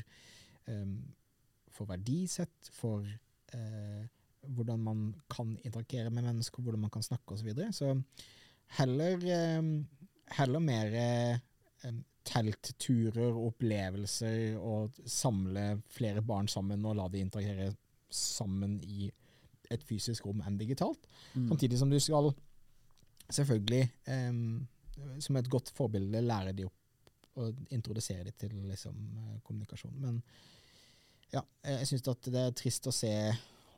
eh, 0.71 0.95
for 1.75 1.91
verdisett, 1.91 2.71
for 2.73 3.05
eh, 3.55 4.05
hvordan 4.49 4.81
man 4.85 5.03
kan 5.31 5.57
interagere 5.65 6.11
med 6.11 6.27
mennesker, 6.27 6.63
hvordan 6.63 6.85
man 6.87 6.93
kan 6.95 7.03
snakke 7.03 7.35
osv. 7.35 7.43
Så, 7.43 7.45
videre. 7.45 7.73
så 7.73 7.95
heller, 8.79 9.27
eh, 9.39 9.63
heller 10.39 10.65
mer 10.65 11.41
teltturer 12.25 13.27
og 13.27 13.51
opplevelser, 13.53 14.57
og 14.57 14.97
samle 15.07 15.83
flere 15.93 16.23
barn 16.25 16.49
sammen 16.49 16.85
og 16.89 16.97
la 16.97 17.09
de 17.13 17.21
interagere 17.21 17.75
sammen 18.09 18.79
i 18.83 19.11
et 19.73 19.85
fysisk 19.85 20.27
rom 20.27 20.41
enn 20.45 20.57
digitalt. 20.61 21.07
Samtidig 21.35 21.79
som 21.81 21.91
du 21.93 21.99
skal 22.01 22.33
selvfølgelig 23.33 23.83
eh, 24.11 24.33
som 25.21 25.37
et 25.37 25.51
godt 25.51 25.73
forbilde 25.75 26.23
lære 26.25 26.53
de 26.57 26.67
opp 26.69 26.81
og 27.43 27.65
introdusere 27.75 28.25
de 28.25 28.33
til 28.39 28.55
liksom, 28.69 28.95
eh, 29.19 29.41
kommunikasjon. 29.43 29.95
Men 30.01 30.23
ja, 31.33 31.43
eh, 31.65 31.81
jeg 31.81 31.89
syns 31.91 32.07
det 32.07 32.35
er 32.39 32.55
trist 32.57 32.87
å 32.87 32.95
se 32.95 33.13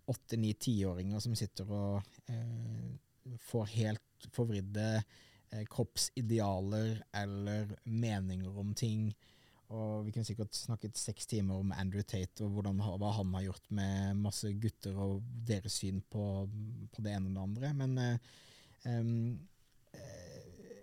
åtte, 0.07 0.38
ni, 0.40 0.53
tiåringer 0.55 1.23
som 1.23 1.37
sitter 1.38 1.71
og 1.73 2.19
eh, 2.31 3.37
får 3.49 3.73
helt 3.75 4.29
forvridde 4.35 4.87
eh, 4.97 5.64
kroppsidealer 5.71 7.01
eller 7.23 7.75
meninger 7.85 8.59
om 8.59 8.75
ting. 8.75 9.11
Og 9.75 10.07
vi 10.07 10.12
kunne 10.14 10.27
sikkert 10.27 10.55
snakket 10.55 10.99
seks 10.99 11.27
timer 11.27 11.59
om 11.59 11.73
Andrew 11.75 12.05
Tate 12.07 12.45
og 12.47 12.55
hvordan, 12.55 12.79
hva 13.01 13.12
han 13.16 13.35
har 13.35 13.49
gjort 13.49 13.71
med 13.75 14.21
masse 14.23 14.53
gutter 14.62 14.99
og 15.03 15.25
deres 15.49 15.81
syn 15.81 15.99
på, 16.07 16.47
på 16.95 17.03
det 17.03 17.16
ene 17.16 17.33
og 17.33 17.35
det 17.35 17.47
andre. 17.49 17.73
Men 17.81 17.97
eh, 18.03 18.35
eh, 18.87 19.01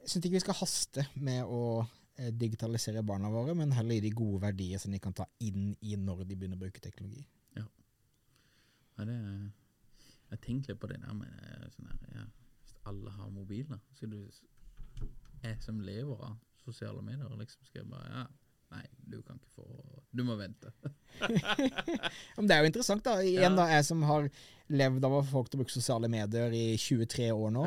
jeg 0.04 0.12
syns 0.12 0.26
ikke 0.26 0.36
vi 0.36 0.44
skal 0.44 0.60
haste 0.60 1.06
med 1.16 1.48
å 1.48 1.64
eh, 2.18 2.34
digitalisere 2.36 3.06
barna 3.08 3.32
våre, 3.32 3.56
men 3.56 3.72
heller 3.72 3.96
gi 3.96 4.10
de 4.10 4.18
gode 4.20 4.44
verdier 4.44 4.82
som 4.84 4.92
de 4.92 5.00
kan 5.04 5.16
ta 5.16 5.30
inn 5.48 5.72
i 5.80 5.96
når 5.96 6.26
de 6.28 6.36
begynner 6.36 6.60
å 6.60 6.66
bruke 6.66 6.84
teknologi. 6.84 7.24
Ja, 8.98 9.06
det, 9.10 9.18
jeg 10.34 10.42
tenkte 10.46 10.74
litt 10.74 10.82
på 10.82 10.90
det 10.92 11.00
der 11.02 11.16
med 11.18 11.30
eh, 11.50 11.68
sånn 11.74 11.90
her, 11.90 12.00
ja, 12.20 12.26
Hvis 12.62 12.76
alle 12.90 13.14
har 13.18 13.30
mobiler, 13.34 13.80
så 13.98 14.10
du 14.10 14.20
Jeg 15.44 15.60
som 15.64 15.82
lever 15.84 16.22
av 16.24 16.38
sosiale 16.64 17.02
medier, 17.04 17.30
liksom 17.40 17.66
skal 17.68 17.82
jeg 17.84 17.90
bare 17.92 18.10
Ja, 18.14 18.24
nei, 18.76 18.84
du 19.10 19.18
kan 19.26 19.40
ikke 19.42 19.52
få 19.58 19.66
Du 20.14 20.24
må 20.28 20.38
vente. 20.40 20.72
Men 22.38 22.48
det 22.48 22.56
er 22.56 22.62
jo 22.64 22.70
interessant, 22.70 23.04
da. 23.06 23.18
Igjen, 23.26 23.58
da, 23.58 23.66
jeg 23.74 23.86
som 23.90 24.04
har 24.06 24.30
levd 24.74 25.06
av 25.06 25.18
å 25.18 25.24
få 25.26 25.40
folk 25.40 25.50
til 25.50 25.58
å 25.60 25.64
bruke 25.64 25.74
sosiale 25.74 26.10
medier 26.12 26.54
i 26.54 26.66
23 26.78 27.32
år 27.34 27.54
nå. 27.54 27.66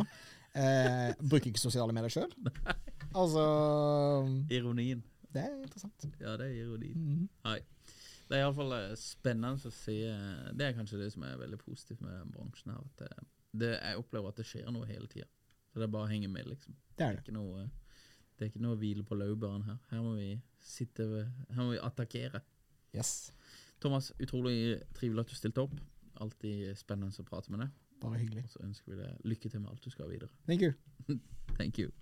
Eh, 0.57 1.11
bruker 1.21 1.51
ikke 1.51 1.61
sosiale 1.61 1.95
medier 1.97 2.13
sjøl. 2.21 2.33
Altså 3.17 3.43
Ironien. 4.53 4.99
Det 5.33 5.41
er 5.41 5.55
interessant. 5.63 6.05
Ja, 6.21 6.35
det 6.37 6.51
er 6.51 6.57
ironien. 6.67 6.97
Mhm. 7.01 7.29
Nei. 7.47 7.61
Det 8.27 8.37
er 8.37 8.43
iallfall 8.43 8.75
spennende 8.99 9.69
å 9.69 9.73
se 9.75 9.95
eh, 10.11 10.47
Det 10.59 10.67
er 10.67 10.75
kanskje 10.75 10.99
det 10.99 11.13
som 11.15 11.25
er 11.27 11.39
veldig 11.39 11.59
positivt 11.63 12.03
med 12.03 12.33
bransjen 12.35 12.73
her. 12.75 12.83
At 12.83 13.03
det, 13.03 13.27
det, 13.63 13.73
jeg 13.77 14.03
opplever 14.03 14.33
at 14.33 14.41
det 14.41 14.47
skjer 14.49 14.71
noe 14.75 14.89
hele 14.91 15.07
tida. 15.13 15.29
Så 15.71 15.81
det 15.81 15.87
er 15.87 15.93
bare 15.95 16.09
å 16.09 16.11
henge 16.11 16.31
med, 16.33 16.49
liksom. 16.51 16.77
Det 16.97 17.07
er 17.07 17.17
det. 17.17 17.23
ikke 17.23 17.37
noe, 17.37 17.67
det 18.35 18.47
er 18.47 18.51
ikke 18.51 18.65
noe 18.65 18.75
å 18.75 18.81
hvile 18.81 19.05
på 19.07 19.19
laurbæren 19.19 19.67
her. 19.69 19.79
Her 19.93 20.03
må 20.03 20.17
vi 20.19 20.31
sitte 20.65 21.07
ved, 21.11 21.31
Her 21.53 21.63
må 21.63 21.75
vi 21.75 21.83
attakkere. 21.85 22.43
Yes. 22.97 23.31
Thomas, 23.85 24.11
utrolig 24.23 24.81
trivelig 24.97 25.27
at 25.27 25.35
du 25.35 25.39
stilte 25.39 25.67
opp. 25.67 25.77
Alltid 26.25 26.73
spennende 26.81 27.13
å 27.13 27.29
prate 27.29 27.53
med 27.53 27.67
deg. 27.67 27.77
Bare 28.01 28.21
hyggelig. 28.23 28.49
Og 28.49 28.57
så 28.57 28.65
ønsker 28.65 28.95
vi 28.95 29.03
deg 29.05 29.31
lykke 29.35 29.53
til 29.53 29.63
med 29.63 29.73
alt 29.75 29.85
du 29.85 29.93
skal 29.93 30.11
videre. 30.11 30.33
Thank 30.49 30.65
you. 30.65 30.75
Thank 31.61 31.79
you. 31.79 31.93